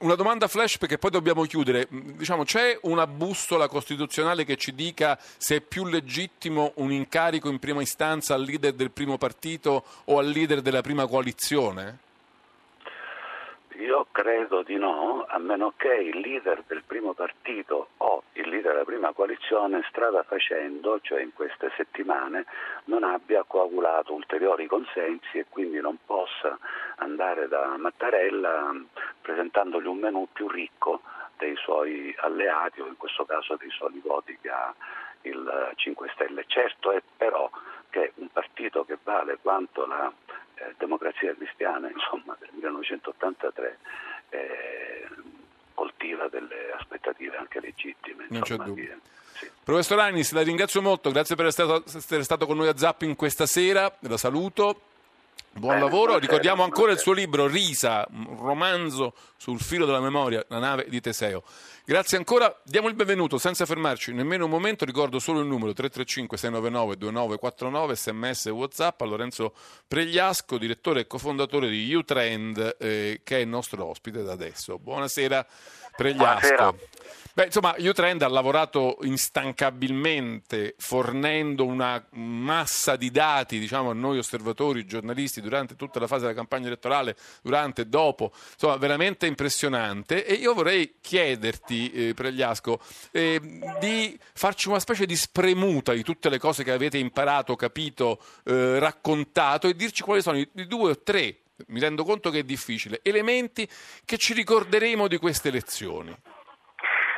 [0.00, 1.88] Una domanda flash perché poi dobbiamo chiudere.
[1.92, 7.48] Mm, Diciamo, c'è una bussola costituzionale che ci dica se è più legittimo un incarico
[7.48, 12.03] in prima istanza al leader del primo partito o al leader della prima coalizione?
[13.78, 18.72] Io credo di no, a meno che il leader del primo partito o il leader
[18.72, 22.46] della prima coalizione, strada facendo, cioè in queste settimane,
[22.84, 26.56] non abbia coagulato ulteriori consensi e quindi non possa
[26.96, 28.86] andare da Mattarella mh,
[29.20, 31.02] presentandogli un menù più ricco
[31.36, 34.72] dei suoi alleati o in questo caso dei soli voti che ha
[35.22, 36.44] il 5 Stelle.
[36.46, 37.50] Certo è però
[37.90, 40.12] che un partito che vale quanto la
[40.56, 43.78] eh, democrazia cristiana insomma, del 1983
[44.30, 45.08] eh,
[45.74, 48.26] coltiva delle aspettative anche legittime.
[48.28, 48.84] Non c'è insomma, dubbio.
[48.84, 49.50] che- sì.
[49.64, 53.16] Professor Anis, la ringrazio molto, grazie per essere stato, essere stato con noi a Zapping
[53.16, 54.80] questa sera, la saluto.
[55.56, 60.58] Buon lavoro, ricordiamo ancora il suo libro Risa, un romanzo sul filo della memoria, la
[60.58, 61.44] nave di Teseo.
[61.84, 66.36] Grazie ancora, diamo il benvenuto senza fermarci nemmeno un momento, ricordo solo il numero 335
[66.36, 69.54] 699 2949 sms e whatsapp a Lorenzo
[69.86, 74.80] Pregliasco, direttore e cofondatore di Utrend eh, che è il nostro ospite da adesso.
[74.80, 75.46] Buonasera
[75.94, 76.54] Pregliasco.
[76.56, 76.74] Buonasera.
[77.36, 84.86] Beh, insomma, Utrend ha lavorato instancabilmente fornendo una massa di dati, diciamo, a noi osservatori,
[84.86, 90.24] giornalisti, durante tutta la fase della campagna elettorale, durante e dopo, insomma, veramente impressionante.
[90.24, 92.78] E io vorrei chiederti, eh, Pregliasco,
[93.10, 93.40] eh,
[93.80, 98.78] di farci una specie di spremuta di tutte le cose che avete imparato, capito, eh,
[98.78, 102.44] raccontato e dirci quali sono i, i due o tre, mi rendo conto che è
[102.44, 103.68] difficile, elementi
[104.04, 106.16] che ci ricorderemo di queste elezioni.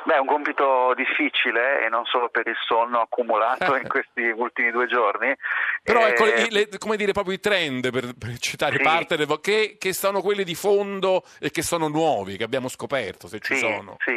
[0.06, 4.70] Beh, è un compito difficile e non solo per il sonno accumulato in questi ultimi
[4.70, 5.34] due giorni.
[5.82, 8.82] Però Eh, ecco, i- le- come dire, proprio i trend, per, per citare Sì.
[8.82, 13.26] parte, vo- che, che sono quelli di fondo e che sono nuovi, che abbiamo scoperto,
[13.26, 13.96] se ci Sì, sono.
[14.04, 14.14] sì.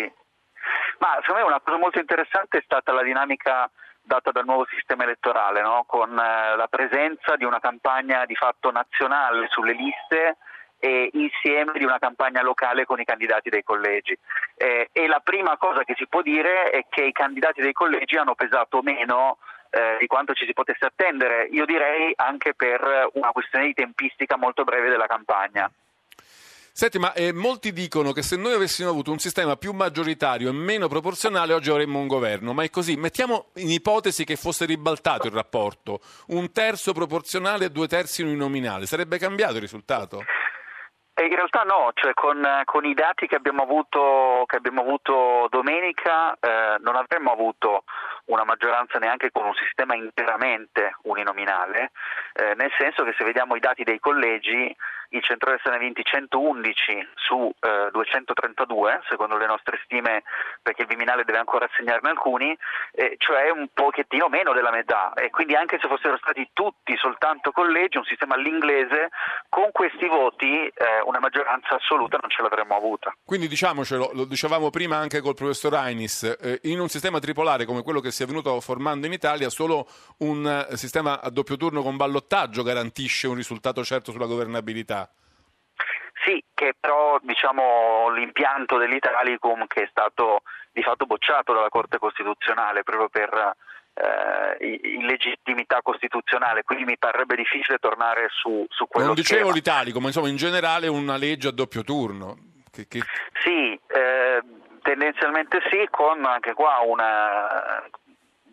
[0.99, 3.67] Ma secondo me una cosa molto interessante è stata la dinamica
[4.01, 5.85] data dal nuovo sistema elettorale, no?
[5.87, 10.37] con eh, la presenza di una campagna di fatto nazionale sulle liste
[10.79, 14.17] e insieme di una campagna locale con i candidati dei collegi.
[14.55, 18.15] Eh, e la prima cosa che si può dire è che i candidati dei collegi
[18.15, 19.37] hanno pesato meno
[19.69, 24.37] eh, di quanto ci si potesse attendere, io direi anche per una questione di tempistica
[24.37, 25.69] molto breve della campagna.
[26.71, 30.53] Senti, ma eh, molti dicono che se noi avessimo avuto un sistema più maggioritario e
[30.53, 32.53] meno proporzionale, oggi avremmo un governo.
[32.53, 32.95] Ma è così.
[32.95, 38.85] Mettiamo in ipotesi che fosse ribaltato il rapporto, un terzo proporzionale e due terzi uninominale.
[38.85, 40.23] Sarebbe cambiato il risultato?
[41.19, 46.33] In realtà no, cioè con, con, i dati che abbiamo avuto, che abbiamo avuto domenica
[46.39, 47.83] eh, non avremmo avuto
[48.25, 51.91] una maggioranza neanche con un sistema interamente uninominale,
[52.33, 54.73] eh, nel senso che se vediamo i dati dei collegi
[55.09, 60.23] il centrodestra ne ha vinti 111 su eh, 232, secondo le nostre stime,
[60.61, 62.55] perché il Viminale deve ancora assegnarne alcuni,
[62.91, 65.13] eh, cioè un pochettino meno della metà.
[65.13, 69.09] E quindi anche se fossero stati tutti soltanto collegi, un sistema all'inglese,
[69.49, 73.13] con questi voti eh, una maggioranza assoluta non ce l'avremmo avuta.
[73.25, 77.83] Quindi diciamocelo, lo dicevamo prima anche col professor Ainis, eh, in un sistema tripolare come
[77.83, 79.87] quello che si è venuto formando in Italia, solo
[80.19, 84.98] un eh, sistema a doppio turno con ballottaggio garantisce un risultato certo sulla governabilità.
[86.29, 92.83] Sì, che però diciamo, l'impianto dell'Italicum che è stato di fatto bocciato dalla Corte Costituzionale
[92.83, 93.55] proprio per
[93.95, 99.55] eh, illegittimità costituzionale, quindi mi parrebbe difficile tornare su, su quello Non dicevo schema.
[99.55, 102.37] l'Italicum, ma insomma in generale una legge a doppio turno.
[102.71, 103.01] Che, che...
[103.41, 104.39] Sì, eh,
[104.83, 107.83] tendenzialmente sì, con anche qua una,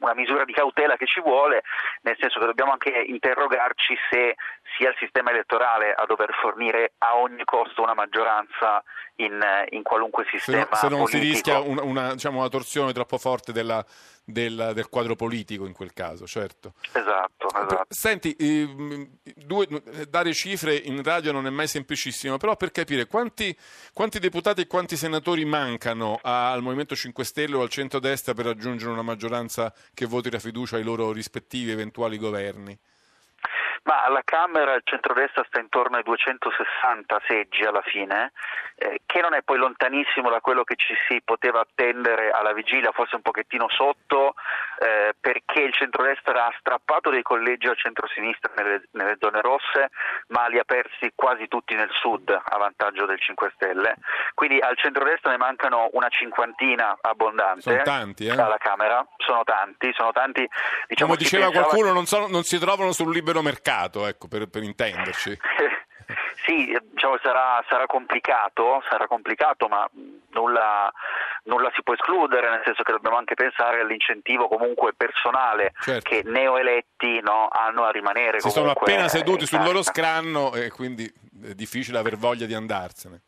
[0.01, 1.63] una misura di cautela che ci vuole,
[2.03, 4.35] nel senso che dobbiamo anche interrogarci se
[4.77, 8.83] sia il sistema elettorale a dover fornire a ogni costo una maggioranza
[9.17, 10.65] in, in qualunque sistema.
[10.65, 11.23] Se, no, se non politico.
[11.23, 13.85] si rischia una, una, diciamo, una torsione troppo forte della,
[14.25, 16.75] del, del, quadro politico in quel caso, certo.
[16.93, 17.87] Esatto, esatto.
[17.89, 19.67] Senti, eh, due,
[20.09, 23.57] dare cifre in radio non è mai semplicissimo, però per capire quanti,
[23.93, 28.91] quanti deputati e quanti senatori mancano al Movimento 5 Stelle o al centro-destra per raggiungere
[28.91, 32.79] una maggioranza che voti la fiducia ai loro rispettivi eventuali governi?
[33.85, 38.33] Ma alla Camera il centrodestra sta intorno ai 260 seggi alla fine,
[38.77, 42.93] eh, che non è poi lontanissimo da quello che ci si poteva attendere alla vigilia,
[42.93, 44.35] forse un pochettino sotto,
[44.79, 49.91] eh, perché il centrodestra ha strappato dei collegi al centrosinistra nelle, nelle zone rosse,
[50.29, 53.97] ma li ha persi quasi tutti nel sud a vantaggio del 5 Stelle.
[54.35, 58.31] Quindi al centrodestra ne mancano una cinquantina abbondante sono tanti, eh?
[58.31, 60.49] alla Camera, sono tanti, sono tanti.
[60.89, 63.65] Diciamo, Come diceva qualcuno, non, so, non si trovano sul libero mercato
[64.07, 65.37] ecco, per, per intenderci.
[66.47, 69.89] sì, diciamo, sarà, sarà, complicato, sarà complicato, ma
[70.31, 70.91] nulla,
[71.45, 76.09] nulla, si può escludere, nel senso che dobbiamo anche pensare all'incentivo comunque personale certo.
[76.09, 78.41] che neoeletti no, hanno a rimanere.
[78.41, 81.05] Si sono appena seduti sul loro scranno e quindi
[81.45, 83.23] è difficile aver voglia di andarsene.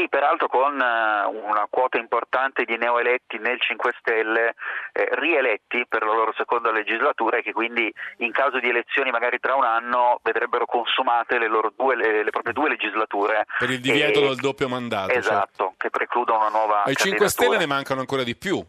[0.00, 4.54] Sì, peraltro con eh, una quota importante di neoeletti nel 5 Stelle
[4.92, 9.38] eh, rieletti per la loro seconda legislatura e che quindi in caso di elezioni magari
[9.40, 13.44] tra un anno vedrebbero consumate le, due, le, le proprie due legislature.
[13.58, 14.28] Per il divieto e...
[14.28, 15.12] del doppio mandato.
[15.12, 15.74] Esatto, certo.
[15.76, 16.84] che precludono una nuova...
[16.84, 18.64] Ai 5 Stelle ne mancano ancora di più.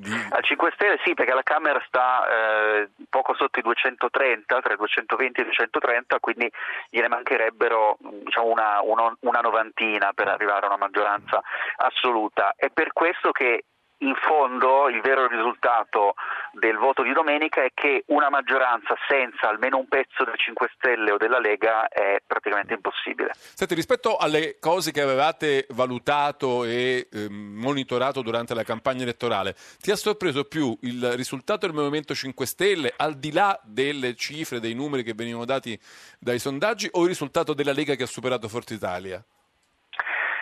[0.00, 0.10] Di...
[0.30, 4.76] Al 5 Stelle sì, perché la Camera sta eh, poco sotto i 230, tra i
[4.76, 6.50] 220 e i 230, quindi
[6.88, 11.42] gliene mancherebbero diciamo, una, una, una novantina per arrivare a una maggioranza
[11.76, 12.54] assoluta.
[12.56, 13.64] È per questo che
[14.00, 16.14] in fondo il vero risultato
[16.52, 21.12] del voto di domenica è che una maggioranza senza almeno un pezzo del 5 Stelle
[21.12, 23.30] o della Lega è praticamente impossibile.
[23.34, 29.90] Senti, rispetto alle cose che avevate valutato e eh, monitorato durante la campagna elettorale, ti
[29.90, 34.74] ha sorpreso più il risultato del Movimento 5 Stelle, al di là delle cifre, dei
[34.74, 35.78] numeri che venivano dati
[36.18, 39.22] dai sondaggi, o il risultato della Lega che ha superato Forza Italia?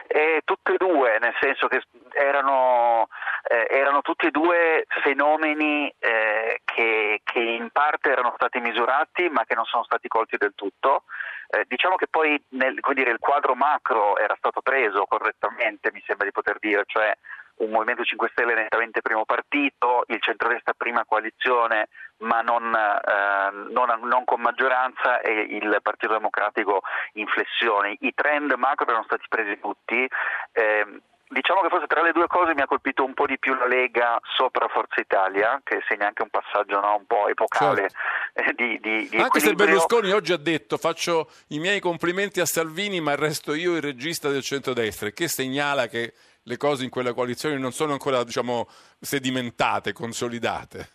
[0.06, 1.82] Eh, tutte e due, nel senso che
[2.14, 3.08] erano,
[3.48, 9.44] eh, erano tutti e due fenomeni eh, che, che, in parte erano stati misurati ma
[9.44, 11.04] che non sono stati colti del tutto.
[11.48, 16.26] Eh, diciamo che poi nel, dire, il quadro macro era stato preso correttamente, mi sembra
[16.26, 17.10] di poter dire, cioè
[17.56, 21.88] un Movimento 5 Stelle nettamente primo partito, il centrodestra prima coalizione
[22.18, 26.82] ma non, eh, non, non, con maggioranza e il Partito Democratico
[27.14, 27.96] in flessione.
[28.00, 30.06] I trend macro erano stati presi tutti.
[30.52, 31.00] Eh,
[31.30, 33.66] Diciamo che forse tra le due cose mi ha colpito un po' di più la
[33.66, 38.50] Lega sopra Forza Italia, che segna anche un passaggio no, un po' epocale certo.
[38.50, 42.46] eh, di, di, di Anche se Berlusconi oggi ha detto faccio i miei complimenti a
[42.46, 47.12] Salvini ma resto io il regista del centrodestra, che segnala che le cose in quella
[47.12, 48.66] coalizione non sono ancora diciamo,
[48.98, 50.92] sedimentate, consolidate.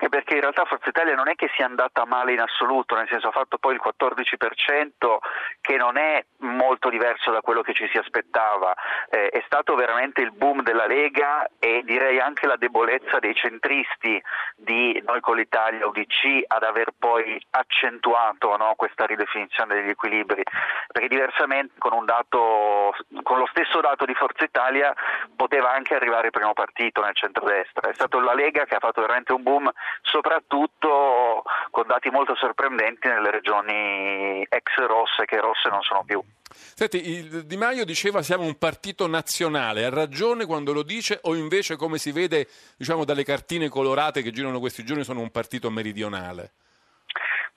[0.00, 3.06] Anche perché in realtà Forza Italia non è che sia andata male in assoluto, nel
[3.10, 5.18] senso ha fatto poi il 14%
[5.60, 8.74] che non è molto diverso da quello che ci si aspettava,
[9.10, 14.22] eh, è stato veramente il boom della Lega e direi anche la debolezza dei centristi
[14.56, 20.42] di Noi con l'Italia UDC ad aver poi accentuato no, questa ridefinizione degli equilibri,
[20.90, 22.79] perché diversamente con un dato
[23.22, 24.94] con lo stesso dato di Forza Italia
[25.34, 27.90] poteva anche arrivare primo partito nel centrodestra.
[27.90, 29.70] È stato la Lega che ha fatto veramente un boom,
[30.02, 36.22] soprattutto con dati molto sorprendenti nelle regioni ex rosse che rosse non sono più.
[36.52, 41.76] Senti, Di Maio diceva siamo un partito nazionale, ha ragione quando lo dice o invece
[41.76, 46.52] come si vede diciamo, dalle cartine colorate che girano questi giorni sono un partito meridionale?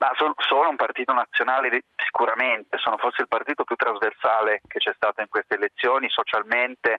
[0.04, 4.92] Ma sono, sono un partito nazionale sicuramente, sono forse il partito più trasversale che c'è
[4.94, 6.98] stato in queste elezioni socialmente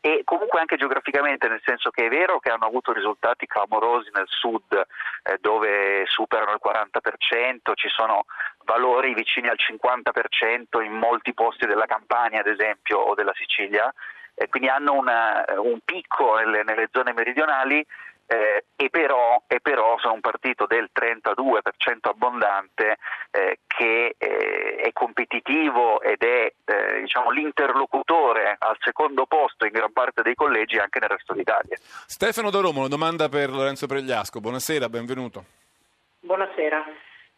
[0.00, 4.28] e comunque anche geograficamente, nel senso che è vero che hanno avuto risultati clamorosi nel
[4.28, 8.26] sud eh, dove superano il 40%, ci sono
[8.64, 13.92] valori vicini al 50% in molti posti della Campania ad esempio o della Sicilia,
[14.36, 17.84] e quindi hanno una, un picco nelle, nelle zone meridionali
[18.26, 22.96] eh, e, però, e, però, sono un partito del 32% abbondante
[23.30, 29.92] eh, che eh, è competitivo ed è eh, diciamo, l'interlocutore al secondo posto in gran
[29.92, 31.76] parte dei collegi anche nel resto d'Italia.
[32.06, 34.40] Stefano da Roma, una domanda per Lorenzo Pregliasco.
[34.40, 35.44] Buonasera, benvenuto.
[36.20, 36.84] Buonasera.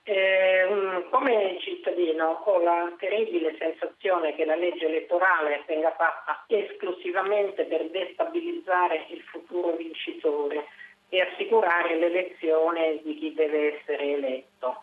[0.09, 7.91] Eh, come cittadino ho la terribile sensazione che la legge elettorale venga fatta esclusivamente per
[7.91, 10.67] destabilizzare il futuro vincitore
[11.09, 14.77] e assicurare l'elezione di chi deve essere eletto.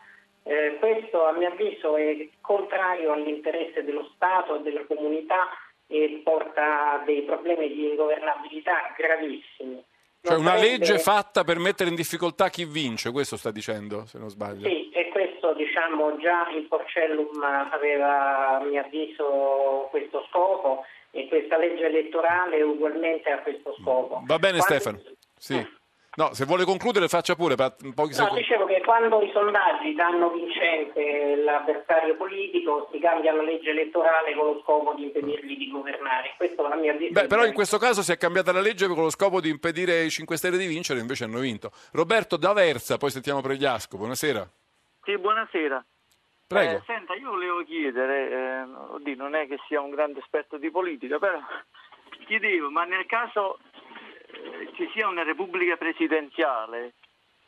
[0.43, 5.47] Eh, questo a mio avviso è contrario all'interesse dello Stato e della comunità
[5.87, 9.81] e porta dei problemi di ingovernabilità gravissimi.
[10.25, 14.29] Cioè una legge fatta per mettere in difficoltà chi vince, questo sta dicendo, se non
[14.29, 14.65] sbaglio.
[14.69, 21.57] Sì, e questo diciamo già il Porcellum aveva a mio avviso questo scopo e questa
[21.57, 24.23] legge elettorale ugualmente ha questo scopo.
[24.25, 24.79] Va bene Quando...
[24.79, 25.01] Stefano.
[25.37, 25.81] Sì.
[26.15, 30.29] No, se vuole concludere faccia pure per pochi no, dicevo che quando i sondaggi danno
[30.29, 36.33] vincente l'avversario politico si cambia la legge elettorale con lo scopo di impedirgli di governare.
[36.37, 39.09] Questo la mia Beh, però in questo caso si è cambiata la legge con lo
[39.09, 41.71] scopo di impedire ai 5 Stelle di vincere, invece hanno vinto.
[41.93, 43.97] Roberto D'Aversa, poi sentiamo Pregliasco.
[43.97, 44.47] Buonasera.
[45.03, 45.83] Sì, buonasera.
[46.47, 46.77] Prego.
[46.77, 50.69] Eh, senta, io volevo chiedere, eh, oddio, non è che sia un grande esperto di
[50.69, 51.39] politica, però
[52.27, 53.57] chiedevo, ma nel caso
[54.75, 56.93] ci sia una repubblica presidenziale,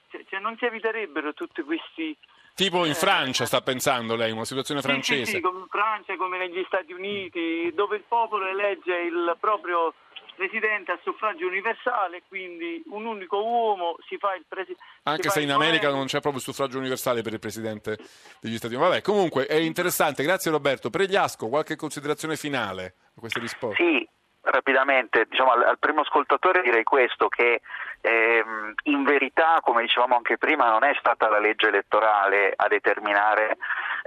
[0.10, 2.18] cioè, cioè non si eviterebbero tutti questi...
[2.56, 5.32] Tipo in Francia sta pensando lei, una situazione Sì, sì, francese.
[5.32, 9.94] sì, come in Francia, come negli Stati Uniti, dove il popolo elegge il proprio
[10.38, 14.84] presidente a suffragio universale, quindi un unico uomo si fa il presidente.
[15.04, 17.98] Anche se in America non c'è proprio il suffragio universale per il Presidente
[18.40, 18.90] degli Stati Uniti.
[18.90, 20.24] Vabbè, comunque è interessante.
[20.24, 20.90] Grazie Roberto.
[20.90, 23.84] Pregliasco, qualche considerazione finale a queste risposte?
[23.84, 24.08] Sì,
[24.46, 27.62] rapidamente, diciamo, al, al primo ascoltatore direi questo, che
[28.02, 33.58] ehm, in verità, come dicevamo anche prima, non è stata la legge elettorale a determinare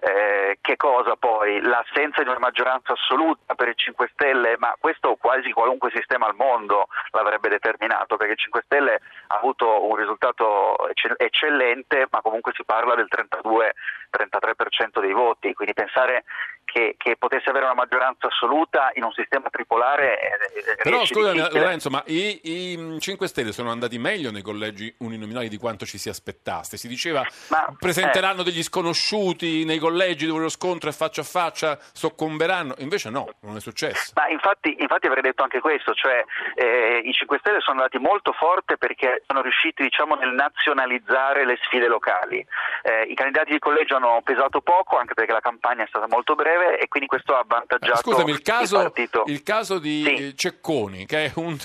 [0.01, 1.61] eh, che cosa poi?
[1.61, 6.37] L'assenza di una maggioranza assoluta per il 5 Stelle, ma questo quasi qualunque sistema al
[6.37, 12.53] mondo l'avrebbe determinato, perché il 5 Stelle ha avuto un risultato ecce- eccellente, ma comunque
[12.55, 16.25] si parla del 32-33% dei voti, quindi pensare
[16.71, 20.19] che, che, potesse avere una maggioranza assoluta in un sistema tripolare.
[20.21, 21.61] eh, Però scusami difficile.
[21.61, 25.97] Lorenzo, ma i, i 5 Stelle sono andati meglio nei collegi uninominali di quanto ci
[25.97, 26.77] si aspettasse.
[26.77, 27.27] Si diceva
[27.79, 32.75] presenteranno degli sconosciuti nei collegi dove lo scontro è faccia a faccia, soccomberanno.
[32.79, 34.13] Invece no, non è successo.
[34.15, 36.25] Ma infatti, infatti avrei detto anche questo, cioè
[36.55, 41.59] eh, i 5 Stelle sono andati molto forte perché sono riusciti diciamo, nel nazionalizzare le
[41.63, 42.45] sfide locali.
[42.83, 46.35] Eh, I candidati di collegio hanno pesato poco, anche perché la campagna è stata molto
[46.35, 49.25] breve e quindi questo ha avvantaggiato Scusami, il caso, partito.
[49.27, 51.57] il caso di eh, Cecconi, che è un,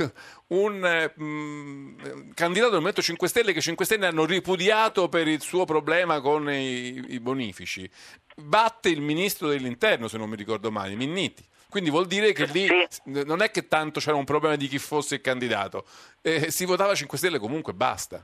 [0.47, 5.41] un, eh, mh, candidato del Movimento 5 Stelle che 5 Stelle hanno ripudiato per il
[5.41, 7.89] suo problema con i, i bonifici,
[8.35, 11.45] batte il ministro dell'interno, se non mi ricordo male, Minniti.
[11.69, 12.69] Quindi vuol dire che lì
[13.05, 15.85] non è che tanto c'era un problema di chi fosse il candidato,
[16.21, 18.23] eh, si votava 5 Stelle comunque, basta.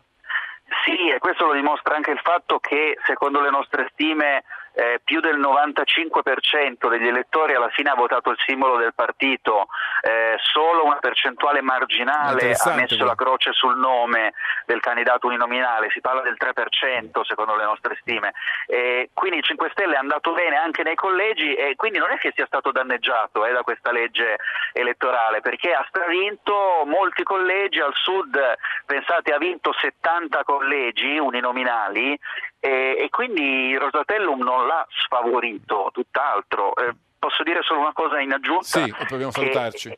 [0.85, 4.43] Sì, e questo lo dimostra anche il fatto che secondo le nostre stime
[4.73, 9.67] eh, più del 95% degli elettori alla fine ha votato il simbolo del partito,
[10.01, 14.33] eh, solo una percentuale marginale ha messo la croce sul nome
[14.65, 18.33] del candidato uninominale, si parla del 3% secondo le nostre stime.
[18.67, 22.17] Eh, quindi il 5 Stelle è andato bene anche nei collegi e quindi non è
[22.17, 24.37] che sia stato danneggiato eh, da questa legge
[24.73, 27.79] elettorale perché ha stravinto molti collegi.
[27.79, 28.39] Al sud,
[28.85, 32.17] pensate ha vinto 70 collegi uninominali
[32.59, 36.75] e, e quindi Rosatellum non l'ha sfavorito, tutt'altro.
[36.75, 38.63] Eh, posso dire solo una cosa in aggiunta?
[38.63, 39.97] Sì, proviamo a che- salutarci.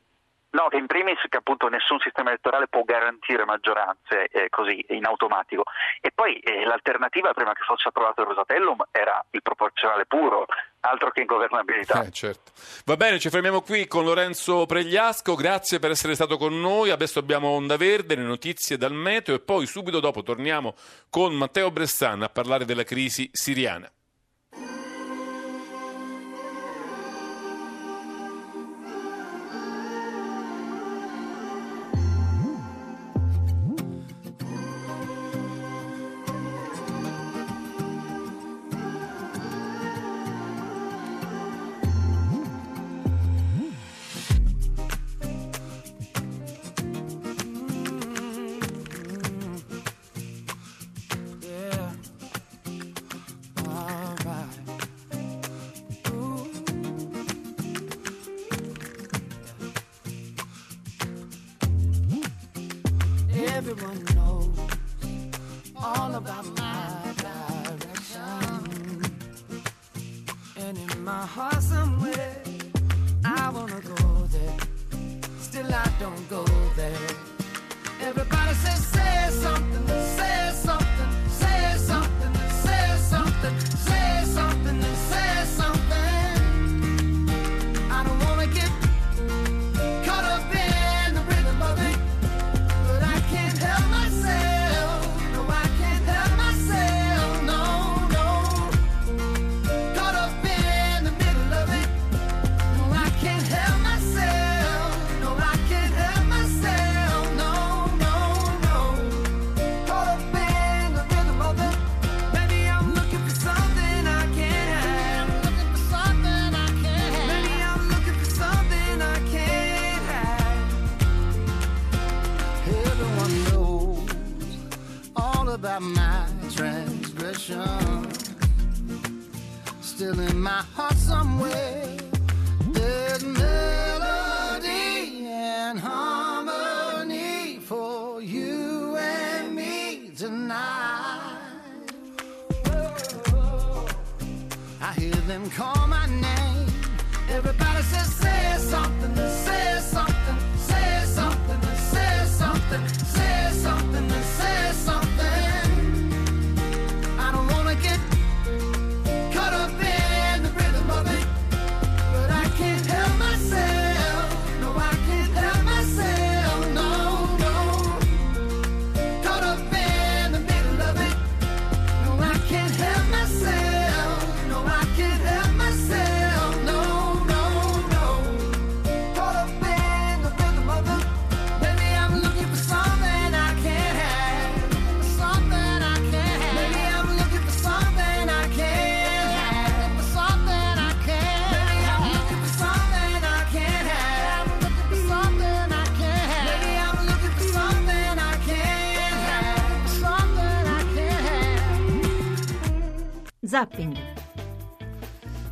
[0.54, 5.06] No, che in primis che appunto nessun sistema elettorale può garantire maggioranze eh, così in
[5.06, 5.64] automatico.
[6.02, 10.46] E poi eh, l'alternativa prima che fosse approvato il Rosatellum era il proporzionale puro,
[10.82, 12.04] altro che ingovernabilità.
[12.04, 12.52] Eh, certo.
[12.86, 17.20] Va bene, ci fermiamo qui con Lorenzo Pregliasco, grazie per essere stato con noi, adesso
[17.20, 20.76] abbiamo Onda Verde, le notizie dal meteo e poi subito dopo torniamo
[21.10, 23.90] con Matteo Bressan a parlare della crisi siriana.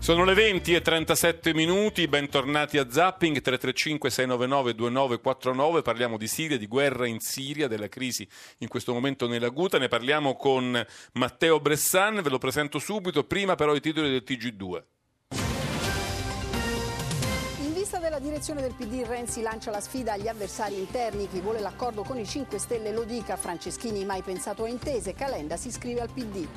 [0.09, 6.57] Sono le 20 e 37 minuti, bentornati a Zapping 335 699 2949, parliamo di Siria,
[6.57, 10.83] di guerra in Siria, della crisi in questo momento nella Guta, ne parliamo con
[11.13, 14.83] Matteo Bressan, ve lo presento subito, prima però i titoli del TG2.
[17.61, 21.27] In vista della direzione del PD, Renzi lancia la sfida agli avversari interni.
[21.27, 23.37] Chi vuole l'accordo con i 5 Stelle lo dica.
[23.37, 25.13] Franceschini mai pensato a intese.
[25.13, 26.47] Calenda si iscrive al PD.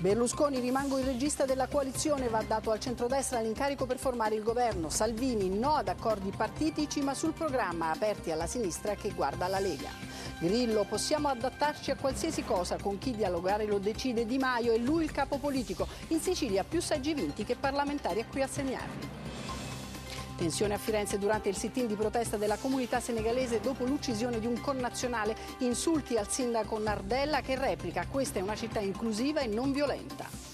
[0.00, 4.88] Berlusconi rimango il regista della coalizione, va dato al centrodestra l'incarico per formare il governo.
[4.88, 9.90] Salvini no ad accordi partitici ma sul programma aperti alla sinistra che guarda la Lega.
[10.38, 15.04] Grillo possiamo adattarci a qualsiasi cosa, con chi dialogare lo decide Di Maio e lui
[15.04, 15.86] il capo politico.
[16.08, 19.08] In Sicilia più seggi vinti che parlamentari a cui assegnarli.
[20.40, 24.58] Tensione a Firenze durante il sit-in di protesta della comunità senegalese dopo l'uccisione di un
[24.58, 25.36] connazionale.
[25.58, 30.49] Insulti al sindaco Nardella che replica questa è una città inclusiva e non violenta.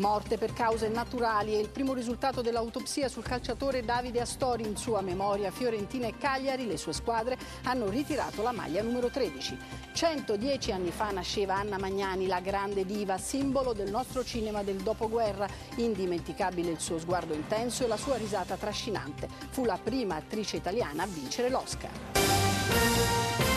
[0.00, 4.66] Morte per cause naturali è il primo risultato dell'autopsia sul calciatore Davide Astori.
[4.66, 9.58] In sua memoria Fiorentina e Cagliari, le sue squadre, hanno ritirato la maglia numero 13.
[9.92, 15.46] 110 anni fa nasceva Anna Magnani, la grande diva, simbolo del nostro cinema del dopoguerra.
[15.76, 19.28] Indimenticabile il suo sguardo intenso e la sua risata trascinante.
[19.50, 23.49] Fu la prima attrice italiana a vincere l'Oscar.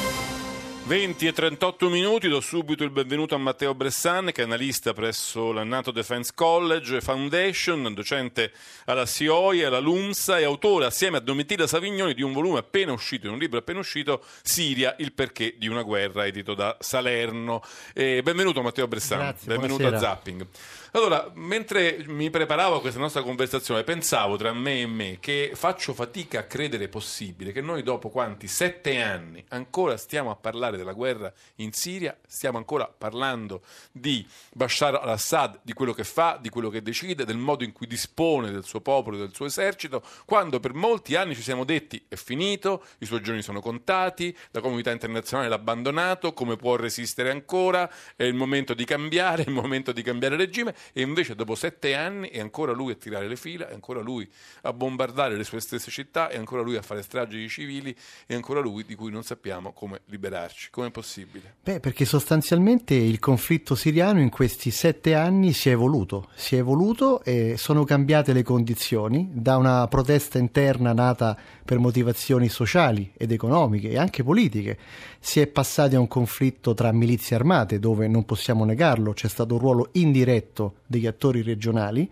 [0.85, 5.53] 20 e 38 minuti, do subito il benvenuto a Matteo Bressan, che è analista presso
[5.53, 8.51] la NATO Defense College Foundation, docente
[8.85, 12.91] alla SIOI e alla LUMSA e autore assieme a Domitilla Savignoni di un volume appena
[12.91, 17.63] uscito, di un libro appena uscito, Siria, il perché di una guerra, edito da Salerno.
[17.93, 20.11] E benvenuto Matteo Bressan, Grazie, benvenuto buonasera.
[20.11, 20.47] a Zapping.
[20.95, 25.91] Allora, mentre mi preparavo a questa nostra conversazione, pensavo tra me e me che faccio
[25.91, 28.47] fatica a credere possibile che noi dopo quanti?
[28.47, 34.23] Sette anni ancora stiamo a parlare della guerra in Siria, stiamo ancora parlando di
[34.53, 38.51] Bashar al-Assad, di quello che fa, di quello che decide, del modo in cui dispone
[38.51, 42.83] del suo popolo, del suo esercito, quando per molti anni ci siamo detti è finito,
[42.99, 48.25] i suoi giorni sono contati, la comunità internazionale l'ha abbandonato, come può resistere ancora, è
[48.25, 52.29] il momento di cambiare, è il momento di cambiare regime e invece dopo sette anni
[52.29, 54.29] è ancora lui a tirare le fila, è ancora lui
[54.63, 58.33] a bombardare le sue stesse città, è ancora lui a fare stragi di civili, è
[58.33, 60.69] ancora lui di cui non sappiamo come liberarci.
[60.71, 61.55] Come è possibile?
[61.63, 66.59] Beh, perché sostanzialmente il conflitto siriano in questi sette anni si è evoluto, si è
[66.59, 73.31] evoluto e sono cambiate le condizioni da una protesta interna nata per motivazioni sociali ed
[73.31, 74.77] economiche e anche politiche.
[75.19, 79.53] Si è passati a un conflitto tra milizie armate dove non possiamo negarlo, c'è stato
[79.53, 82.09] un ruolo indiretto degli attori regionali.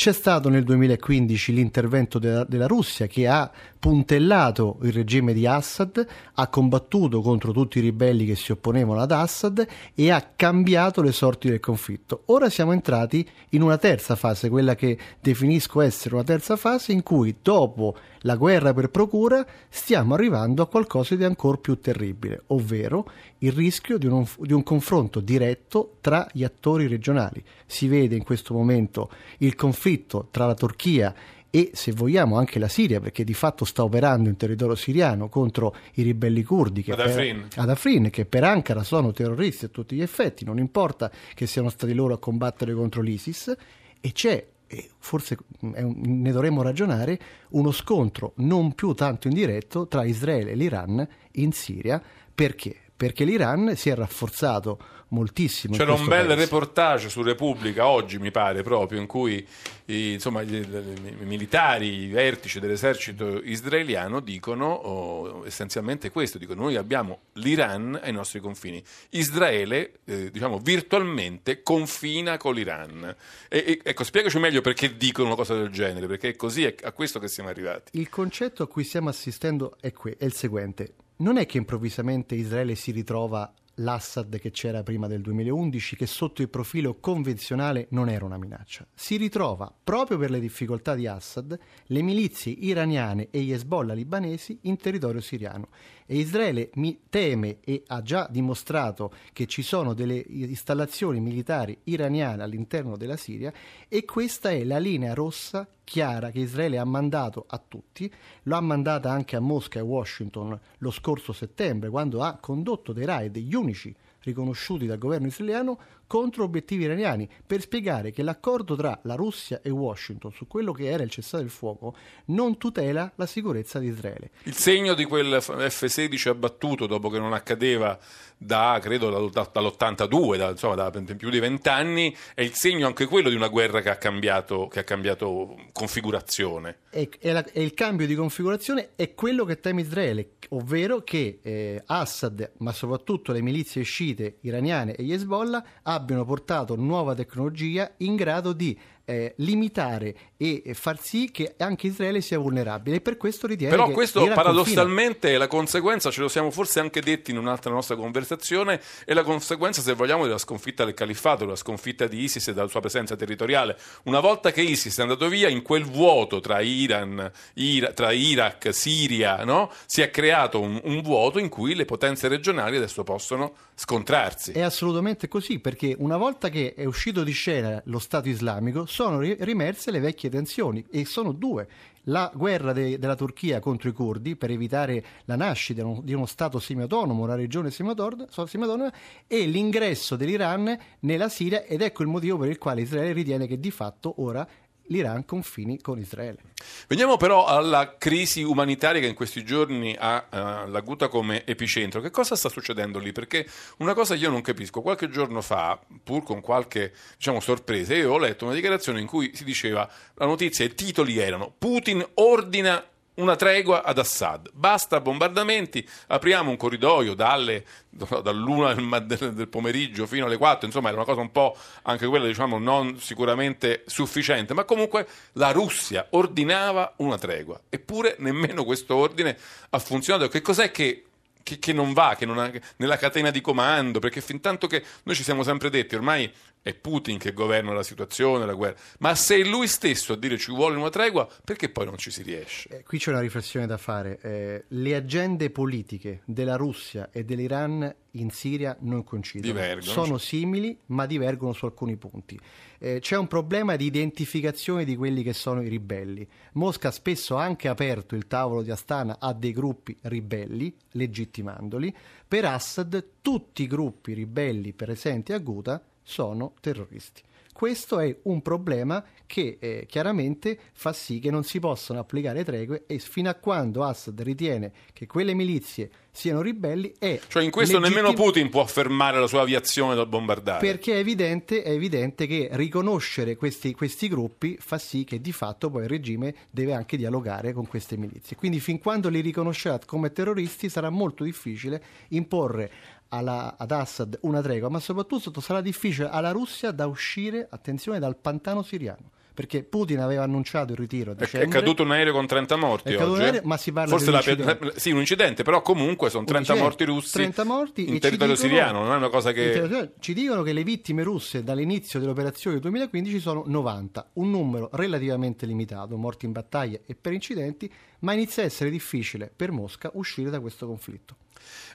[0.00, 6.06] C'è stato nel 2015 l'intervento della, della Russia che ha puntellato il regime di Assad,
[6.32, 11.12] ha combattuto contro tutti i ribelli che si opponevano ad Assad e ha cambiato le
[11.12, 12.22] sorti del conflitto.
[12.26, 17.02] Ora siamo entrati in una terza fase, quella che definisco essere una terza fase in
[17.02, 23.06] cui dopo la guerra per procura stiamo arrivando a qualcosa di ancora più terribile, ovvero
[23.42, 27.42] il rischio di un, di un confronto diretto tra gli attori regionali.
[27.66, 31.14] Si vede in questo momento il conflitto tra la Turchia
[31.52, 35.74] e se vogliamo anche la Siria perché di fatto sta operando in territorio siriano contro
[35.94, 37.46] i ribelli curdi che Ad Afrin.
[37.48, 41.46] per, ad Afrin, che per Ankara sono terroristi a tutti gli effetti, non importa che
[41.48, 43.54] siano stati loro a combattere contro l'ISIS
[44.00, 47.18] e c'è e forse un- ne dovremmo ragionare,
[47.50, 52.00] uno scontro non più tanto indiretto tra Israele e l'Iran in Siria.
[52.32, 52.76] Perché?
[53.00, 54.78] Perché l'Iran si è rafforzato
[55.08, 55.74] moltissimo.
[55.74, 56.34] C'era un bel paese.
[56.34, 59.42] reportage su Repubblica oggi, mi pare, proprio in cui
[59.86, 67.20] i, insomma, i militari, i vertici dell'esercito israeliano dicono oh, essenzialmente questo: dicono noi abbiamo
[67.36, 68.84] l'Iran ai nostri confini.
[69.12, 73.16] Israele, eh, diciamo, virtualmente confina con l'Iran.
[73.48, 76.74] E, e- ecco, spiegaci meglio perché dicono una cosa del genere, perché è così è
[76.82, 77.98] a questo che siamo arrivati.
[77.98, 80.92] Il concetto a cui stiamo assistendo è, que- è il seguente.
[81.20, 86.40] Non è che improvvisamente Israele si ritrova l'Assad che c'era prima del 2011, che sotto
[86.40, 88.86] il profilo convenzionale non era una minaccia.
[88.94, 94.60] Si ritrova, proprio per le difficoltà di Assad, le milizie iraniane e gli Hezbollah libanesi
[94.62, 95.68] in territorio siriano.
[96.12, 102.42] E Israele mi teme e ha già dimostrato che ci sono delle installazioni militari iraniane
[102.42, 103.52] all'interno della Siria
[103.86, 108.60] e questa è la linea rossa chiara che Israele ha mandato a tutti, lo ha
[108.60, 113.54] mandata anche a Mosca e Washington lo scorso settembre quando ha condotto dei raid, gli
[113.54, 115.78] unici riconosciuti dal governo israeliano
[116.10, 120.90] contro obiettivi iraniani per spiegare che l'accordo tra la Russia e Washington su quello che
[120.90, 121.94] era il cessate il fuoco
[122.26, 124.30] non tutela la sicurezza di Israele.
[124.42, 127.96] Il segno di quel F- F-16 abbattuto dopo che non accadeva
[128.36, 133.28] da, credo, da- dall'82, da, insomma, da più di vent'anni, è il segno anche quello
[133.28, 136.78] di una guerra che ha cambiato, che ha cambiato configurazione.
[136.90, 141.38] E, e la- e il cambio di configurazione è quello che teme Israele, ovvero che
[141.42, 144.09] eh, Assad, ma soprattutto le milizie sciite
[144.40, 148.78] iraniane e gli Hezbollah, abbiano portato nuova tecnologia in grado di
[149.10, 152.96] eh, limitare e far sì che anche Israele sia vulnerabile.
[152.96, 157.00] E per questo ritiene Però questo paradossalmente è la conseguenza, ce lo siamo forse anche
[157.00, 161.56] detti in un'altra nostra conversazione, è la conseguenza, se vogliamo, della sconfitta del califfato, della
[161.56, 163.76] sconfitta di ISIS e della sua presenza territoriale.
[164.04, 168.72] Una volta che ISIS è andato via, in quel vuoto tra Iran, Ira- tra Iraq,
[168.72, 169.72] Siria, no?
[169.86, 174.52] si è creato un, un vuoto in cui le potenze regionali adesso possono scontrarsi.
[174.52, 179.20] È assolutamente così, perché una volta che è uscito di scena lo Stato islamico, sono
[179.20, 181.66] ri- rimerse le vecchie tensioni e sono due.
[182.04, 186.58] La guerra de- della Turchia contro i curdi per evitare la nascita di uno, Stato
[186.58, 188.92] semiautonomo, una regione semiautonoma,
[189.26, 193.58] e l'ingresso dell'Iran nella Siria ed ecco il motivo per il quale Israele ritiene che
[193.58, 194.46] di fatto ora
[194.90, 196.38] l'Iran confini con Israele.
[196.86, 202.00] Veniamo però alla crisi umanitaria che in questi giorni ha eh, l'Aguta come epicentro.
[202.00, 203.12] Che cosa sta succedendo lì?
[203.12, 203.46] Perché
[203.78, 204.82] una cosa io non capisco.
[204.82, 209.30] Qualche giorno fa, pur con qualche diciamo, sorpresa, io ho letto una dichiarazione in cui
[209.34, 212.84] si diceva la notizia e i titoli erano Putin ordina
[213.20, 214.50] una tregua ad Assad.
[214.52, 221.06] Basta bombardamenti, apriamo un corridoio dalle, dall'una del, pomeriggio fino alle 4, insomma era una
[221.06, 227.18] cosa un po' anche quella diciamo non sicuramente sufficiente, ma comunque la Russia ordinava una
[227.18, 229.36] tregua, eppure nemmeno questo ordine
[229.70, 230.28] ha funzionato.
[230.28, 231.04] Che cos'è che
[231.42, 234.84] che, che non va, che non ha, nella catena di comando, perché fin tanto che
[235.04, 236.30] noi ci siamo sempre detti, ormai
[236.62, 240.36] è Putin che governa la situazione, la guerra, ma se è lui stesso a dire
[240.36, 242.68] ci vuole una tregua, perché poi non ci si riesce?
[242.68, 244.18] Eh, qui c'è una riflessione da fare.
[244.20, 249.52] Eh, le agende politiche della Russia e dell'Iran in Siria non coincidono.
[249.52, 252.38] Divergono, Sono simili, ma divergono su alcuni punti.
[252.78, 256.26] Eh, c'è un problema di identificazione di quelli che sono i ribelli.
[256.52, 261.94] Mosca spesso ha anche aperto il tavolo di Astana a dei gruppi ribelli, legittimandoli.
[262.26, 267.22] Per Assad tutti i gruppi ribelli presenti a Ghouta sono terroristi.
[267.52, 272.84] Questo è un problema che eh, chiaramente fa sì che non si possano applicare tregue
[272.86, 277.78] e fino a quando Assad ritiene che quelle milizie siano ribelli è Cioè in questo
[277.78, 280.66] legittim- nemmeno Putin può fermare la sua aviazione dal bombardare.
[280.66, 285.68] perché è evidente, è evidente che riconoscere questi, questi gruppi fa sì che di fatto
[285.68, 288.36] poi il regime deve anche dialogare con queste milizie.
[288.36, 292.70] Quindi fin quando li riconoscerà come terroristi sarà molto difficile imporre
[293.10, 298.16] alla- ad Assad una tregua, ma soprattutto sarà difficile alla Russia da uscire, attenzione, dal
[298.16, 299.10] pantano siriano.
[299.32, 301.48] Perché Putin aveva annunciato il ritiro a È, dicembre.
[301.48, 304.78] caduto un aereo con 30 morti aereo, ma si parla Forse di un incidente.
[304.78, 308.48] sì, un incidente, però comunque sono 30 Certo, morti russi 30 morti in territorio dicono-
[308.52, 309.92] siriano, non è una cosa che...
[309.98, 315.46] Ci dicono che le vittime russe dall'inizio dell'operazione del 2015 sono 90, un numero relativamente
[315.46, 320.28] limitato, morti in battaglia e per incidenti, ma inizia a essere difficile per Mosca uscire
[320.28, 321.16] da questo conflitto.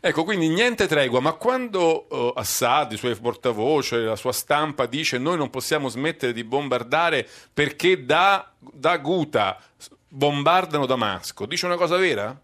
[0.01, 5.17] Ecco, quindi niente tregua, ma quando eh, Assad, i suoi portavoce, la sua stampa dice
[5.17, 9.59] noi non possiamo smettere di bombardare perché da, da Ghouta
[10.07, 12.39] bombardano Damasco, dice una cosa vera?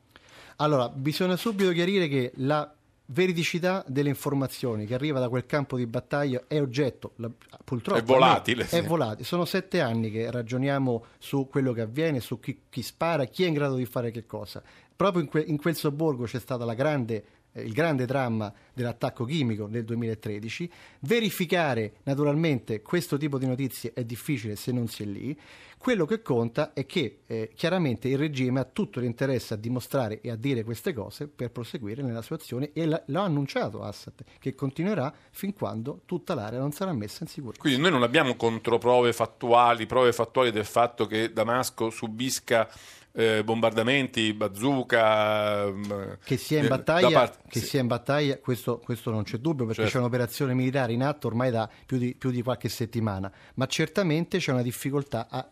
[0.57, 2.71] Allora, bisogna subito chiarire che la
[3.11, 7.29] veridicità delle informazioni che arriva da quel campo di battaglia è oggetto, la-
[7.63, 9.23] purtroppo, È volatile, È volatile.
[9.25, 13.47] Sono sette anni che ragioniamo su quello che avviene, su chi, chi spara, chi è
[13.47, 14.61] in grado di fare che cosa.
[15.01, 17.23] Proprio in, que- in quel sobborgo c'è stata la grande
[17.53, 20.71] eh, il grande dramma dell'attacco chimico nel 2013.
[20.99, 25.37] Verificare naturalmente questo tipo di notizie è difficile se non si è lì.
[25.77, 30.29] Quello che conta è che eh, chiaramente il regime ha tutto l'interesse a dimostrare e
[30.29, 34.53] a dire queste cose per proseguire nella sua azione e la- l'ha annunciato Assad, che
[34.53, 37.61] continuerà fin quando tutta l'area non sarà messa in sicurezza.
[37.61, 42.69] Quindi noi non abbiamo controprove fattuali, prove fattuali del fatto che Damasco subisca
[43.13, 45.63] eh, bombardamenti, bazooka...
[45.65, 47.65] ehm, Che sia in eh, battaglia, parte- che sì.
[47.65, 49.97] sia in battaglia questo, questo non c'è dubbio perché Certo.
[49.97, 54.37] c'è un'operazione militare in atto ormai da più di, più di qualche settimana, ma certamente
[54.37, 55.47] c'è una difficoltà a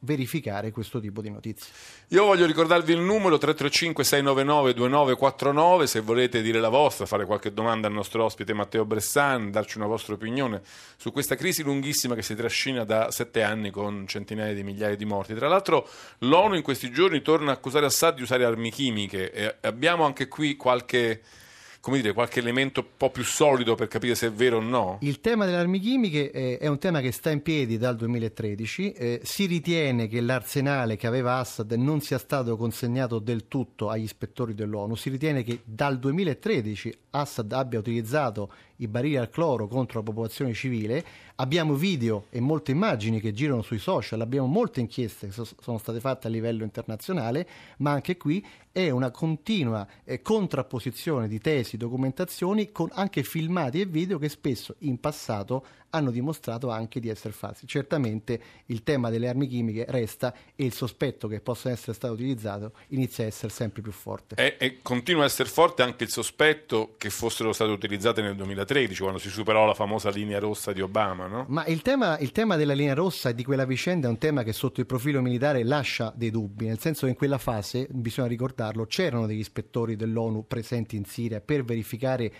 [0.00, 1.72] verificare questo tipo di notizie.
[2.08, 7.92] Io voglio ricordarvi il numero 335-699-2949 se volete dire la vostra, fare qualche domanda al
[7.92, 10.62] nostro ospite Matteo Bressan, darci una vostra opinione
[10.96, 15.04] su questa crisi lunghissima che si trascina da sette anni con centinaia di migliaia di
[15.04, 15.34] morti.
[15.34, 15.86] Tra l'altro
[16.18, 20.28] l'ONU in questi giorni torna a accusare Assad di usare armi chimiche e abbiamo anche
[20.28, 21.22] qui qualche,
[21.80, 24.98] come dire, qualche elemento un po' più solido per capire se è vero o no.
[25.00, 28.92] Il tema delle armi chimiche eh, è un tema che sta in piedi dal 2013.
[28.92, 34.02] eh, si ritiene che l'arsenale che aveva Assad non sia stato consegnato del tutto agli
[34.02, 34.94] ispettori dell'ONU.
[34.94, 40.52] Si ritiene che dal 2013 Assad abbia utilizzato i barili al cloro contro la popolazione
[40.52, 41.04] civile.
[41.36, 45.78] Abbiamo video e molte immagini che girano sui social, abbiamo molte inchieste che so- sono
[45.78, 47.46] state fatte a livello internazionale,
[47.78, 53.86] ma anche qui è una continua eh, contrapposizione di tesi, documentazioni con anche filmati e
[53.86, 57.66] video che spesso in passato hanno dimostrato anche di essere falsi.
[57.66, 62.72] Certamente il tema delle armi chimiche resta e il sospetto che possa essere stato utilizzato
[62.88, 64.36] inizia a essere sempre più forte.
[64.36, 69.00] E, e continua a essere forte anche il sospetto che fossero state utilizzate nel 2013,
[69.02, 71.44] quando si superò la famosa linea rossa di Obama, no?
[71.48, 74.42] Ma il tema, il tema della linea rossa e di quella vicenda è un tema
[74.42, 78.28] che sotto il profilo militare lascia dei dubbi, nel senso che in quella fase, bisogna
[78.28, 82.32] ricordarlo, c'erano degli ispettori dell'ONU presenti in Siria per verificare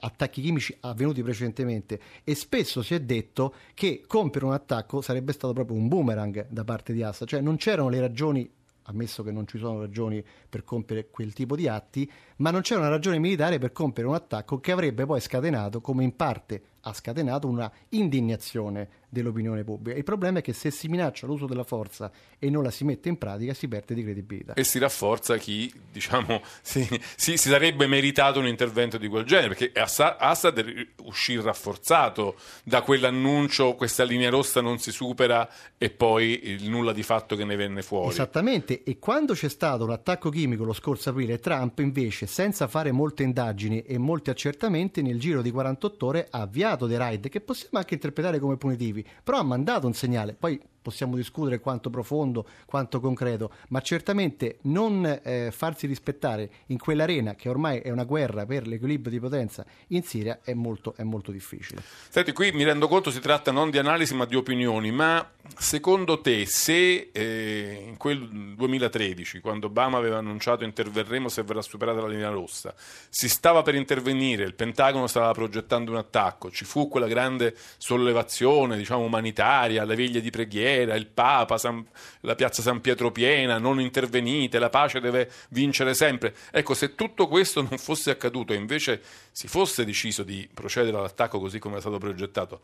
[0.00, 5.52] attacchi chimici avvenuti precedentemente e spesso si è detto che compiere un attacco sarebbe stato
[5.52, 8.50] proprio un boomerang da parte di Assad, cioè non c'erano le ragioni
[8.88, 12.80] ammesso che non ci sono ragioni per compiere quel tipo di atti, ma non c'era
[12.80, 16.92] una ragione militare per compiere un attacco che avrebbe poi scatenato, come in parte ha
[16.92, 19.96] scatenato, una indignazione dell'opinione pubblica.
[19.96, 23.08] Il problema è che se si minaccia l'uso della forza e non la si mette
[23.08, 24.54] in pratica si perde di credibilità.
[24.54, 26.86] E si rafforza chi, diciamo, si,
[27.16, 33.74] si, si sarebbe meritato un intervento di quel genere, perché Assad, uscì rafforzato da quell'annuncio,
[33.74, 35.48] questa linea rossa non si supera
[35.78, 38.10] e poi il nulla di fatto che ne venne fuori.
[38.10, 42.92] Esattamente, e quando c'è stato un attacco chimico lo scorso aprile, Trump invece, senza fare
[42.92, 47.40] molte indagini e molti accertamenti, nel giro di 48 ore ha avviato dei raid che
[47.40, 50.34] possiamo anche interpretare come punitivi, però ha mandato un segnale.
[50.34, 57.34] Poi possiamo discutere quanto profondo, quanto concreto, ma certamente non eh, farsi rispettare in quell'arena
[57.34, 61.30] che ormai è una guerra per l'equilibrio di potenza in Siria è molto, è molto
[61.30, 61.82] difficile.
[62.08, 66.20] Senti, qui mi rendo conto si tratta non di analisi ma di opinioni, ma secondo
[66.20, 72.08] te se eh, in quel 2013, quando Obama aveva annunciato interverremo se verrà superata la
[72.08, 72.74] linea rossa,
[73.08, 78.76] si stava per intervenire, il Pentagono stava progettando un attacco, ci fu quella grande sollevazione
[78.76, 81.86] diciamo, umanitaria, le veglie di preghiera, il Papa, San,
[82.20, 86.34] la piazza San Pietro piena, non intervenite, la pace deve vincere sempre.
[86.50, 89.00] Ecco, se tutto questo non fosse accaduto e invece
[89.32, 92.60] si fosse deciso di procedere all'attacco così come è stato progettato,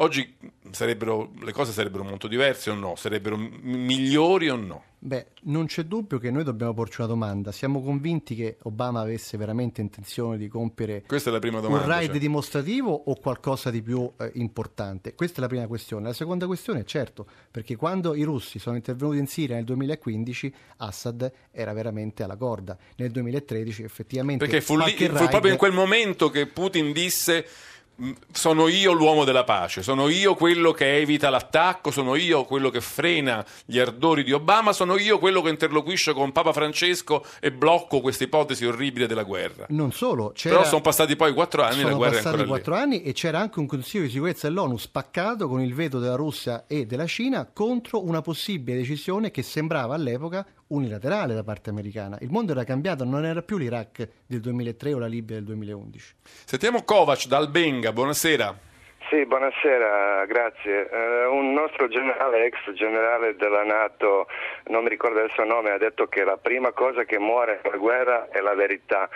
[0.00, 2.94] oggi le cose sarebbero molto diverse o no?
[2.96, 4.82] Sarebbero migliori o no?
[5.00, 7.52] Beh, non c'è dubbio che noi dobbiamo porci una domanda.
[7.52, 12.18] Siamo convinti che Obama avesse veramente intenzione di compiere domanda, un raid cioè.
[12.18, 15.14] dimostrativo o qualcosa di più eh, importante?
[15.14, 16.06] Questa è la prima questione.
[16.06, 20.54] La seconda questione è certo, perché quando i russi sono intervenuti in Siria nel 2015,
[20.78, 22.76] Assad era veramente alla corda.
[22.96, 24.44] Nel 2013 effettivamente...
[24.44, 27.46] Perché fu, lì, fu proprio in quel momento che Putin disse
[28.30, 32.80] sono io l'uomo della pace, sono io quello che evita l'attacco, sono io quello che
[32.80, 38.00] frena gli ardori di Obama, sono io quello che interloquisce con Papa Francesco e blocco
[38.00, 39.66] questa ipotesi orribile della guerra.
[39.70, 42.74] Non solo, però sono passati poi quattro anni sono la guerra è passati ancora quattro
[42.74, 46.64] anni e c'era anche un Consiglio di sicurezza dell'ONU spaccato con il veto della Russia
[46.66, 52.18] e della Cina contro una possibile decisione che sembrava all'epoca unilaterale da parte americana.
[52.20, 56.14] Il mondo era cambiato, non era più l'Iraq del 2003 o la Libia del 2011.
[56.44, 58.66] Sentiamo Kovac da Albenga, buonasera.
[59.08, 60.86] Sì, buonasera, grazie.
[60.90, 64.26] Uh, un nostro generale, ex generale della Nato,
[64.66, 67.78] non mi ricordo il suo nome, ha detto che la prima cosa che muore nella
[67.78, 69.08] guerra è la verità.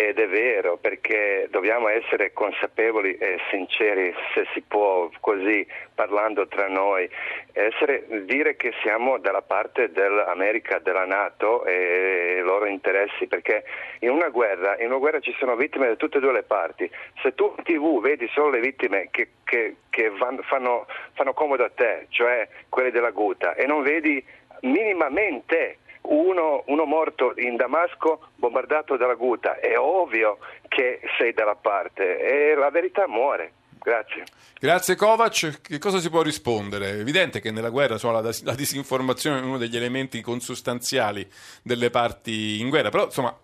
[0.00, 6.68] Ed è vero, perché dobbiamo essere consapevoli e sinceri, se si può, così parlando tra
[6.68, 7.10] noi,
[7.50, 13.64] essere, dire che siamo dalla parte dell'America, della Nato e i loro interessi, perché
[13.98, 16.88] in una guerra, in una guerra ci sono vittime da tutte e due le parti.
[17.20, 21.64] Se tu in tv vedi solo le vittime che, che, che van, fanno, fanno comodo
[21.64, 24.24] a te, cioè quelle della Guta, e non vedi
[24.60, 25.78] minimamente
[26.08, 32.54] uno, uno, morto in Damasco bombardato dalla Guta, è ovvio che sei dalla parte e
[32.54, 33.52] la verità muore.
[33.78, 34.24] Grazie.
[34.58, 35.60] Grazie Kovac.
[35.62, 36.90] Che cosa si può rispondere?
[36.90, 41.26] È evidente che nella guerra insomma, la, la disinformazione è uno degli elementi consustanziali
[41.62, 43.34] delle parti in guerra, però insomma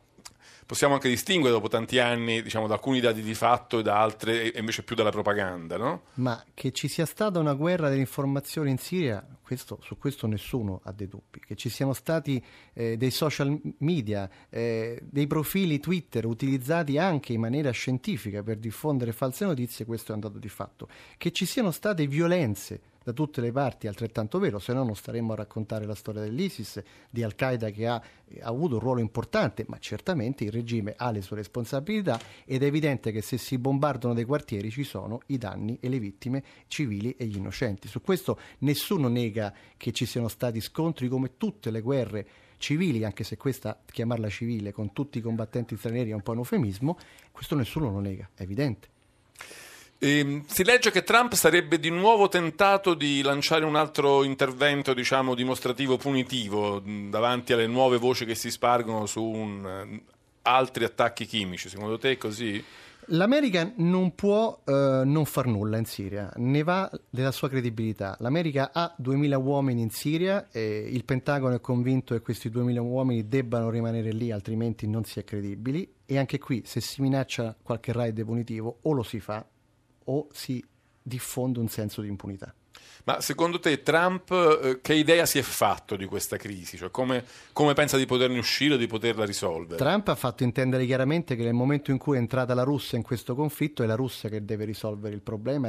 [0.67, 4.53] possiamo anche distinguere dopo tanti anni diciamo, da alcuni dati di fatto e da altre
[4.53, 6.03] e invece più dalla propaganda, no?
[6.15, 10.93] Ma che ci sia stata una guerra dell'informazione in Siria, questo, su questo nessuno ha
[10.93, 11.41] dei dubbi.
[11.41, 12.43] Che ci siano stati
[12.73, 19.13] eh, dei social media, eh, dei profili Twitter utilizzati anche in maniera scientifica per diffondere
[19.13, 20.89] false notizie, questo è un dato di fatto.
[21.17, 25.35] Che ci siano state violenze da tutte le parti altrettanto vero, se no non staremmo
[25.35, 28.03] a raccontare la storia dell'ISIS, di Al-Qaeda che ha, ha,
[28.43, 33.13] avuto un ruolo importante, ma certamente il regime ha le sue responsabilità ed è evidente
[33.13, 37.27] che se si bombardano dei quartieri ci sono i danni e le vittime civili e
[37.27, 37.89] gli innocenti.
[37.89, 42.27] Su questo nessuno nega che ci siano stati scontri come tutte le guerre
[42.57, 46.39] civili, anche se questa chiamarla civile con tutti i combattenti stranieri è un po' un
[46.39, 46.97] eufemismo,
[47.31, 48.94] questo nessuno lo nega, è evidente.
[50.05, 55.35] E, si legge che Trump sarebbe di nuovo tentato di lanciare un altro intervento, diciamo,
[55.35, 59.99] dimostrativo punitivo davanti alle nuove voci che si spargono su un,
[60.43, 61.71] altri attacchi chimici.
[61.71, 62.63] Secondo te è così?
[63.09, 68.15] L'America non può eh, non far nulla in Siria, ne va della sua credibilità.
[68.21, 73.27] L'America ha 2000 uomini in Siria e il Pentagono è convinto che questi 2000 uomini
[73.27, 75.91] debbano rimanere lì, altrimenti non si è credibili.
[76.05, 79.47] E anche qui, se si minaccia qualche raid punitivo, o lo si fa
[80.05, 80.65] o si
[81.03, 82.55] diffonde un senso di impunità.
[83.07, 86.79] Ma secondo te Trump eh, che idea si è fatto di questa crisi?
[86.79, 87.23] Cioè, come,
[87.53, 89.77] come, pensa di poterne uscire, di poterla risolvere?
[89.77, 93.05] Trump ha fatto intendere chiaramente che nel momento in cui è entrata la Russia in
[93.05, 95.69] questo conflitto è la Russia che deve risolvere il problema.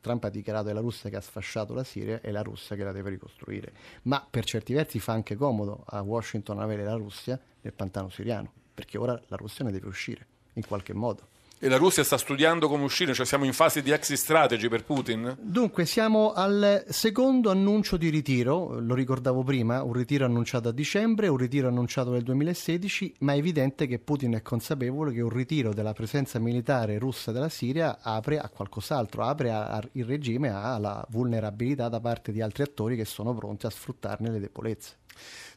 [0.00, 2.76] Trump ha dichiarato che è la Russia che ha sfasciato la Siria e la Russia
[2.76, 3.72] che la deve ricostruire.
[4.02, 8.52] Ma per certi versi fa anche comodo a Washington avere la Russia nel pantano siriano,
[8.72, 11.34] perché ora la Russia ne deve uscire in qualche modo.
[11.58, 14.84] E la Russia sta studiando come uscire, cioè siamo in fase di exit strategy per
[14.84, 15.38] Putin?
[15.40, 21.28] Dunque, siamo al secondo annuncio di ritiro, lo ricordavo prima, un ritiro annunciato a dicembre,
[21.28, 25.72] un ritiro annunciato nel 2016, ma è evidente che Putin è consapevole che un ritiro
[25.72, 32.00] della presenza militare russa della Siria apre a qualcos'altro, apre il regime alla vulnerabilità da
[32.00, 34.96] parte di altri attori che sono pronti a sfruttarne le debolezze.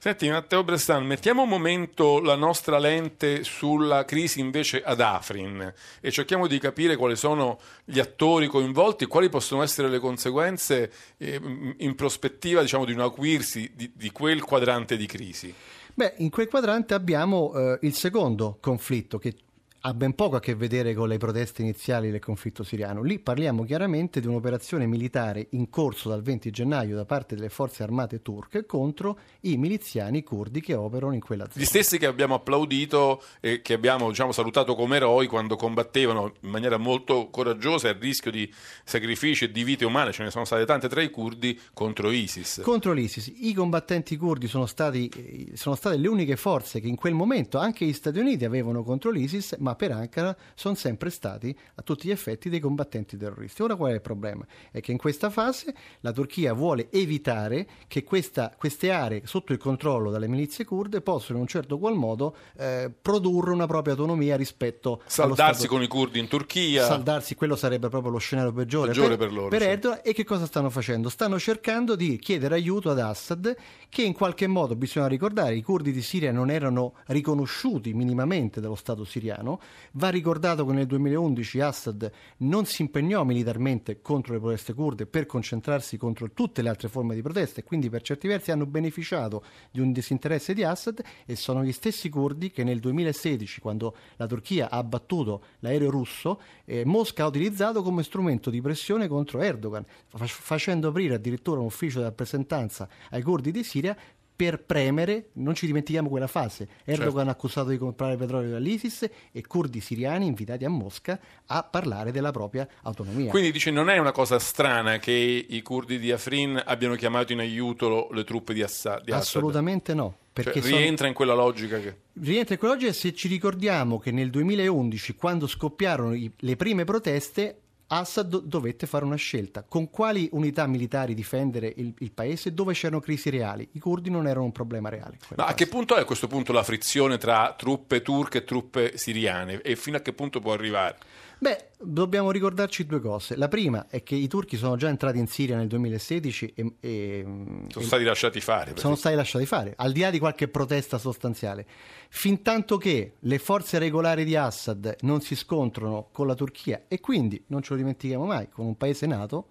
[0.01, 6.09] Senti Matteo Bressan, mettiamo un momento la nostra lente sulla crisi invece ad Afrin e
[6.09, 11.41] cerchiamo di capire quali sono gli attori coinvolti quali possono essere le conseguenze eh,
[11.79, 15.53] in prospettiva diciamo, di un acuirsi di, di quel quadrante di crisi.
[15.93, 19.35] Beh, in quel quadrante abbiamo eh, il secondo conflitto che
[19.81, 23.01] ha ben poco a che vedere con le proteste iniziali del conflitto siriano.
[23.01, 27.83] Lì parliamo chiaramente di un'operazione militare in corso dal 20 gennaio da parte delle forze
[27.83, 31.63] armate turche contro i miliziani curdi che operano in quella zona.
[31.63, 36.49] Gli stessi che abbiamo applaudito e che abbiamo diciamo, salutato come eroi quando combattevano in
[36.49, 38.51] maniera molto coraggiosa e a rischio di
[38.83, 42.61] sacrifici e di vite umane, ce ne sono state tante tra i curdi, contro ISIS.
[42.63, 43.31] Contro l'ISIS.
[43.37, 47.57] I combattenti curdi sono, stati, eh, sono state le uniche forze che in quel momento
[47.57, 52.07] anche gli Stati Uniti avevano contro l'ISIS, ma per Ankara sono sempre stati a tutti
[52.07, 53.61] gli effetti dei combattenti terroristi.
[53.61, 54.45] Ora qual è il problema?
[54.71, 59.57] È che in questa fase la Turchia vuole evitare che questa- queste aree sotto il
[59.59, 64.35] controllo dalle milizie kurde possano in un certo qual modo eh, produrre una propria autonomia
[64.35, 65.03] rispetto allo
[65.35, 66.85] Saldarsi con i curdi in Turchia.
[66.85, 69.63] saldarsi, quello sarebbe proprio lo scenario peggiore, Peggiore per loro, sì.
[69.63, 69.99] Erdogan.
[70.03, 71.09] E che cosa stanno facendo?
[71.09, 73.55] Stanno cercando di chiedere aiuto ad Assad,
[73.89, 78.75] che in qualche modo, bisogna ricordare, i curdi di Siria non erano riconosciuti minimamente dallo
[78.75, 79.58] Stato siriano.
[79.93, 85.25] Va ricordato che nel 2011 Assad non si impegnò militarmente contro le proteste kurde per
[85.25, 89.43] concentrarsi contro tutte le altre forme di protesta e quindi per certi versi hanno beneficiato
[89.71, 94.27] di un disinteresse di Assad e sono gli stessi curdi che nel 2016, quando la
[94.27, 99.85] Turchia ha abbattuto l'aereo russo, eh, Mosca ha utilizzato come strumento di pressione contro Erdogan,
[100.07, 103.95] fa- facendo aprire addirittura un ufficio di rappresentanza ai curdi di Siria
[104.39, 107.29] per premere, non ci dimentichiamo quella fase, Erdogan Certo.
[107.29, 112.65] accusato di comprare petrolio dall'ISIS e curdi siriani invitati a Mosca a parlare della propria
[112.83, 113.29] autonomia.
[113.31, 117.39] Quindi dice non è una cosa strana che i curdi di Afrin abbiano chiamato in
[117.39, 119.03] aiuto le truppe di, Assad.
[119.03, 119.23] di Assad.
[119.23, 120.15] Assolutamente no.
[120.31, 121.95] Cioè, Perché sono- rientra in quella logica che...
[122.21, 126.85] Rientra in quella logica se ci ricordiamo che nel 2011, quando scoppiarono i- le prime
[126.85, 127.57] proteste,
[127.91, 129.63] Assad do- dovette fare una scelta.
[129.63, 133.67] Con quali unità militari difendere il, il paese dove c'erano crisi reali?
[133.71, 135.17] I curdi non erano un problema reale.
[135.35, 138.97] Ma a che punto è a questo punto la frizione tra truppe turche e truppe
[138.97, 139.61] siriane?
[139.61, 140.97] E fino a che punto può arrivare?
[141.41, 143.37] Beh, dobbiamo ricordarci due cose.
[143.37, 147.21] La prima è che i turchi sono già entrati in Siria nel 2016 e, e-
[147.69, 148.75] Sono e- stati lasciati fare.
[148.75, 151.65] sono stati lasciati fare, al di là di qualche protesta sostanziale.
[152.09, 156.99] Fin tanto che le forze regolari di Assad non si scontrano con la Turchia e
[156.99, 159.47] quindi, non ce lo dimentichiamo mai, con un paese nato,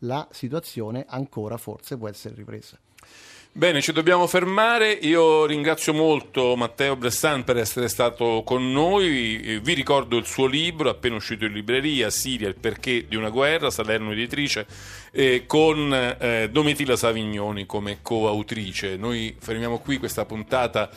[0.00, 2.78] la situazione ancora forse può essere ripresa.
[3.54, 4.92] Bene, ci dobbiamo fermare.
[4.92, 9.42] Io ringrazio molto Matteo Bressan per essere stato con noi.
[9.42, 13.28] Eh, Vi ricordo il suo libro, appena uscito in libreria, Siria, il perché di una
[13.28, 14.66] guerra, Salerno editrice,
[15.10, 18.96] eh, con eh, Domitilla Savignoni come coautrice.
[18.96, 20.88] Noi fermiamo qui questa puntata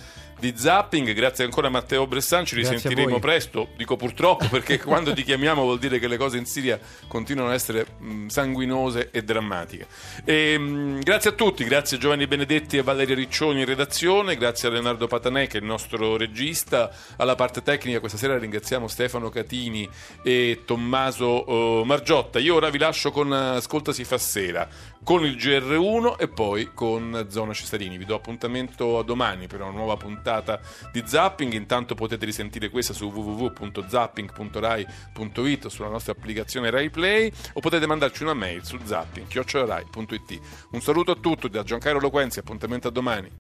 [0.52, 1.14] di Zapping.
[1.14, 3.70] Grazie ancora a Matteo Bressan, ci Grazie risentiremo presto.
[3.76, 7.56] Dico purtroppo perché quando ti chiamiamo vuol dire che le cose in Siria continuano ad
[7.56, 9.88] essere mh, sanguinose e drammatiche.
[10.24, 14.68] E, mh, grazie a tutti, grazie a Giovanni Benedetti e Valeria Riccioni in redazione, grazie
[14.68, 19.30] a Leonardo Patanè che è il nostro regista, alla parte tecnica questa sera ringraziamo Stefano
[19.30, 19.90] Catini
[20.24, 22.40] e Tommaso eh, Margiotta.
[22.40, 24.68] Io ora vi lascio con eh, Ascolta si fa sera,
[25.06, 28.00] con il GR1 e poi con Zona Cittadini.
[28.00, 30.60] Vi do appuntamento a domani per una nuova puntata
[30.92, 31.54] di Zapping.
[31.54, 38.24] Intanto potete risentire questa su www.zapping.rai.it o sulla nostra applicazione Rai Play o potete mandarci
[38.24, 40.40] una mail su zapping.rai.it.
[40.72, 43.32] Un saluto a tutti da Giancarlo Loquenzi, appuntamento a domani.